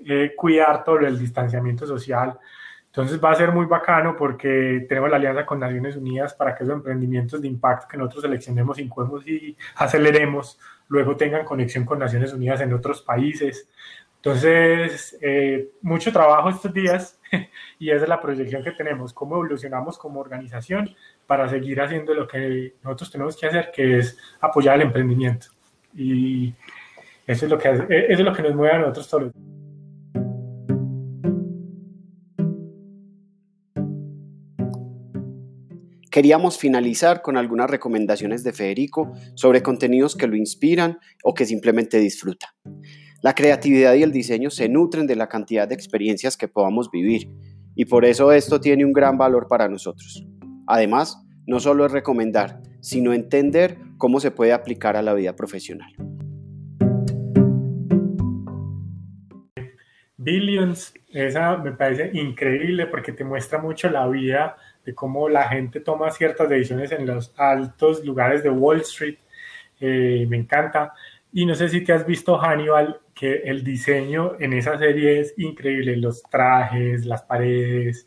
eh, 0.05 0.35
cuidar 0.37 0.85
todo 0.85 0.99
el 0.99 1.19
distanciamiento 1.19 1.87
social. 1.87 2.39
Entonces 2.87 3.23
va 3.23 3.31
a 3.31 3.35
ser 3.35 3.53
muy 3.53 3.67
bacano 3.67 4.17
porque 4.17 4.85
tenemos 4.89 5.11
la 5.11 5.17
alianza 5.17 5.47
con 5.47 5.61
Naciones 5.61 5.97
Unidas 5.97 6.35
para 6.35 6.55
que 6.55 6.65
esos 6.65 6.75
emprendimientos 6.75 7.41
de 7.41 7.49
impacto 7.49 7.87
que 7.89 7.97
nosotros 7.97 8.23
seleccionemos, 8.23 8.79
incluemos 8.79 9.27
y 9.27 9.57
aceleremos, 9.77 10.59
luego 10.89 11.17
tengan 11.17 11.45
conexión 11.45 11.85
con 11.85 11.99
Naciones 11.99 12.33
Unidas 12.33 12.61
en 12.61 12.73
otros 12.73 13.03
países. 13.03 13.69
Entonces, 14.17 15.17
eh, 15.23 15.69
mucho 15.83 16.13
trabajo 16.13 16.49
estos 16.49 16.73
días 16.73 17.21
y 17.79 17.91
esa 17.91 18.03
es 18.03 18.09
la 18.09 18.21
proyección 18.21 18.65
que 18.65 18.73
tenemos, 18.73 19.13
cómo 19.13 19.37
evolucionamos 19.37 19.97
como 19.97 20.21
organización 20.21 20.95
para 21.27 21.49
seguir 21.49 21.81
haciendo 21.81 22.15
lo 22.15 22.27
que 22.27 22.75
nosotros 22.83 23.13
tenemos 23.13 23.37
que 23.37 23.47
hacer, 23.47 23.71
que 23.73 23.99
es 23.99 24.19
apoyar 24.41 24.77
el 24.77 24.83
emprendimiento. 24.83 25.49
Y 25.95 26.53
eso 27.27 27.45
es 27.45 27.51
lo 27.51 27.59
que, 27.59 27.69
eso 27.69 27.87
es 27.89 28.21
lo 28.21 28.33
que 28.33 28.43
nos 28.43 28.55
mueve 28.55 28.75
a 28.75 28.79
nosotros 28.79 29.09
todos 29.09 29.23
los 29.25 29.33
días. 29.33 29.48
Queríamos 36.19 36.59
finalizar 36.59 37.23
con 37.23 37.37
algunas 37.37 37.71
recomendaciones 37.71 38.43
de 38.43 38.53
Federico 38.53 39.13
sobre 39.37 39.63
contenidos 39.63 40.17
que 40.17 40.27
lo 40.27 40.35
inspiran 40.35 40.99
o 41.23 41.33
que 41.33 41.47
simplemente 41.47 42.01
disfruta. 42.01 42.57
La 43.23 43.37
creatividad 43.37 43.95
y 43.95 44.03
el 44.03 44.11
diseño 44.11 44.51
se 44.51 44.69
nutren 44.69 45.07
de 45.07 45.15
la 45.15 45.29
cantidad 45.29 45.69
de 45.69 45.77
experiencias 45.77 46.37
que 46.37 46.49
podamos 46.49 46.91
vivir 46.91 47.31
y 47.77 47.85
por 47.85 48.05
eso 48.05 48.33
esto 48.33 48.61
tiene 48.61 48.85
un 48.85 48.93
gran 48.93 49.17
valor 49.17 49.47
para 49.47 49.69
nosotros. 49.69 50.27
Además, 50.67 51.25
no 51.47 51.61
solo 51.61 51.87
es 51.87 51.93
recomendar, 51.93 52.63
sino 52.81 53.13
entender 53.13 53.79
cómo 53.97 54.19
se 54.19 54.33
puede 54.33 54.53
aplicar 54.53 54.97
a 54.97 55.03
la 55.03 55.15
vida 55.15 55.37
profesional. 55.37 55.95
Billions, 60.17 60.93
esa 61.11 61.59
me 61.59 61.71
parece 61.71 62.11
increíble 62.13 62.89
porque 62.89 63.13
te 63.13 63.23
muestra 63.23 63.61
mucho 63.61 63.89
la 63.89 64.09
vida 64.09 64.57
de 64.89 64.95
cómo 64.95 65.29
la 65.29 65.47
gente 65.51 65.81
toma 65.81 66.11
ciertas 66.11 66.49
decisiones 66.49 66.93
en 66.93 67.07
los 67.07 67.35
altos 67.37 68.03
lugares 68.03 68.43
de 68.43 68.49
Wall 68.49 68.81
Street. 68.81 69.19
Eh, 69.81 70.27
me 70.31 70.39
encanta. 70.39 70.95
Y 71.31 71.45
no 71.45 71.55
sé 71.55 71.69
si 71.69 71.83
te 71.85 71.93
has 71.93 72.07
visto 72.07 72.39
Hannibal, 72.39 73.03
que 73.15 73.43
el 73.45 73.63
diseño 73.63 74.37
en 74.41 74.55
esa 74.55 74.79
serie 74.79 75.21
es 75.21 75.35
increíble, 75.37 75.95
los 75.99 76.23
trajes, 76.23 77.05
las 77.05 77.23
paredes, 77.23 78.07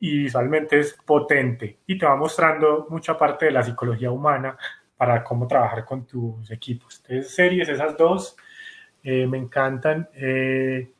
y 0.00 0.20
visualmente 0.20 0.78
es 0.78 0.94
potente 1.04 1.80
y 1.86 1.98
te 1.98 2.06
va 2.06 2.16
mostrando 2.16 2.86
mucha 2.88 3.18
parte 3.18 3.46
de 3.46 3.52
la 3.52 3.62
psicología 3.62 4.10
humana 4.10 4.56
para 4.96 5.22
cómo 5.22 5.46
trabajar 5.46 5.84
con 5.84 6.06
tus 6.06 6.50
equipos. 6.50 7.02
Entonces, 7.02 7.34
series, 7.34 7.68
esas 7.68 7.98
dos, 7.98 8.34
eh, 9.02 9.26
me 9.26 9.36
encantan. 9.36 10.08
Eh, 10.14 10.90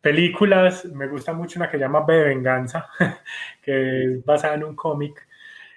películas, 0.00 0.84
me 0.86 1.06
gusta 1.08 1.32
mucho 1.32 1.58
una 1.58 1.70
que 1.70 1.76
se 1.76 1.82
llama 1.84 2.04
B 2.04 2.14
de 2.14 2.24
Venganza, 2.24 2.88
que 3.62 4.04
es 4.04 4.24
basada 4.24 4.54
en 4.54 4.64
un 4.64 4.76
cómic. 4.76 5.26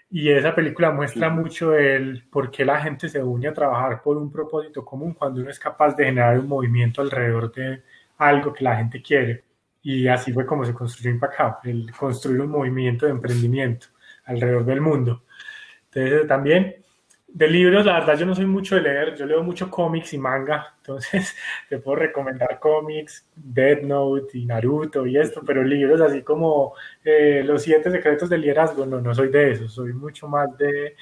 Y 0.09 0.29
esa 0.29 0.53
película 0.53 0.91
muestra 0.91 1.29
mucho 1.29 1.75
el 1.75 2.23
por 2.29 2.51
qué 2.51 2.63
la 2.65 2.79
gente 2.81 3.09
se 3.09 3.23
une 3.23 3.47
a 3.47 3.53
trabajar 3.53 4.01
por 4.03 4.17
un 4.17 4.31
propósito 4.31 4.85
común 4.85 5.13
cuando 5.13 5.41
uno 5.41 5.49
es 5.49 5.59
capaz 5.59 5.95
de 5.95 6.05
generar 6.05 6.39
un 6.39 6.47
movimiento 6.47 7.01
alrededor 7.01 7.51
de 7.51 7.83
algo 8.17 8.53
que 8.53 8.63
la 8.63 8.75
gente 8.77 9.01
quiere. 9.01 9.43
Y 9.81 10.07
así 10.07 10.31
fue 10.31 10.45
como 10.45 10.65
se 10.65 10.73
construyó 10.73 11.11
Impact 11.11 11.39
Hub, 11.39 11.55
el 11.69 11.91
construir 11.93 12.41
un 12.41 12.51
movimiento 12.51 13.05
de 13.05 13.11
emprendimiento 13.11 13.87
alrededor 14.25 14.65
del 14.65 14.81
mundo. 14.81 15.23
Entonces 15.91 16.27
también 16.27 16.82
de 17.33 17.47
libros, 17.47 17.83
la 17.83 17.93
verdad 17.93 18.15
yo 18.15 18.27
no 18.27 18.35
soy 18.35 18.45
mucho 18.45 18.75
de 18.75 18.81
leer, 18.81 19.15
yo 19.15 19.25
leo 19.25 19.41
mucho 19.41 19.69
cómics 19.69 20.13
y 20.13 20.19
manga, 20.19 20.75
entonces 20.77 21.35
te 21.67 21.79
puedo 21.79 21.97
recomendar 21.97 22.59
cómics, 22.59 23.25
Dead 23.35 23.81
Note 23.81 24.37
y 24.37 24.45
Naruto 24.45 25.07
y 25.07 25.17
esto, 25.17 25.41
pero 25.45 25.63
libros 25.63 25.99
así 25.99 26.21
como 26.21 26.75
eh, 27.03 27.41
Los 27.43 27.63
siete 27.63 27.89
secretos 27.89 28.29
del 28.29 28.41
liderazgo, 28.41 28.85
no, 28.85 29.01
no 29.01 29.15
soy 29.15 29.29
de 29.29 29.51
eso, 29.51 29.67
soy 29.67 29.93
mucho 29.93 30.27
más 30.27 30.55
de 30.59 30.95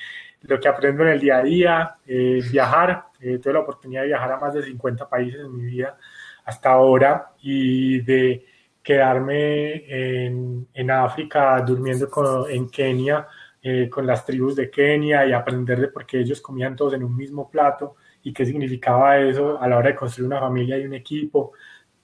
lo 0.43 0.57
que 0.57 0.69
aprendo 0.69 1.03
en 1.03 1.09
el 1.09 1.19
día 1.19 1.37
a 1.37 1.43
día, 1.43 1.95
eh, 2.07 2.41
viajar, 2.49 3.07
eh, 3.19 3.37
tuve 3.37 3.53
la 3.53 3.59
oportunidad 3.59 4.01
de 4.01 4.07
viajar 4.07 4.31
a 4.31 4.39
más 4.39 4.53
de 4.53 4.63
50 4.63 5.09
países 5.09 5.41
en 5.41 5.55
mi 5.55 5.65
vida 5.65 5.97
hasta 6.45 6.71
ahora 6.71 7.33
y 7.41 7.99
de 8.01 8.45
quedarme 8.81 9.83
en, 10.25 10.67
en 10.73 10.91
África 10.91 11.61
durmiendo 11.61 12.47
en 12.49 12.69
Kenia 12.69 13.27
eh, 13.63 13.89
con 13.89 14.07
las 14.07 14.25
tribus 14.25 14.55
de 14.55 14.71
Kenia 14.71 15.25
y 15.25 15.33
aprender 15.33 15.79
de 15.79 15.87
por 15.89 16.05
qué 16.05 16.19
ellos 16.19 16.41
comían 16.41 16.75
todos 16.75 16.93
en 16.93 17.03
un 17.03 17.15
mismo 17.15 17.49
plato 17.49 17.95
y 18.23 18.33
qué 18.33 18.45
significaba 18.45 19.19
eso 19.19 19.61
a 19.61 19.67
la 19.67 19.77
hora 19.77 19.89
de 19.89 19.95
construir 19.95 20.27
una 20.27 20.39
familia 20.39 20.77
y 20.79 20.85
un 20.85 20.95
equipo, 20.95 21.53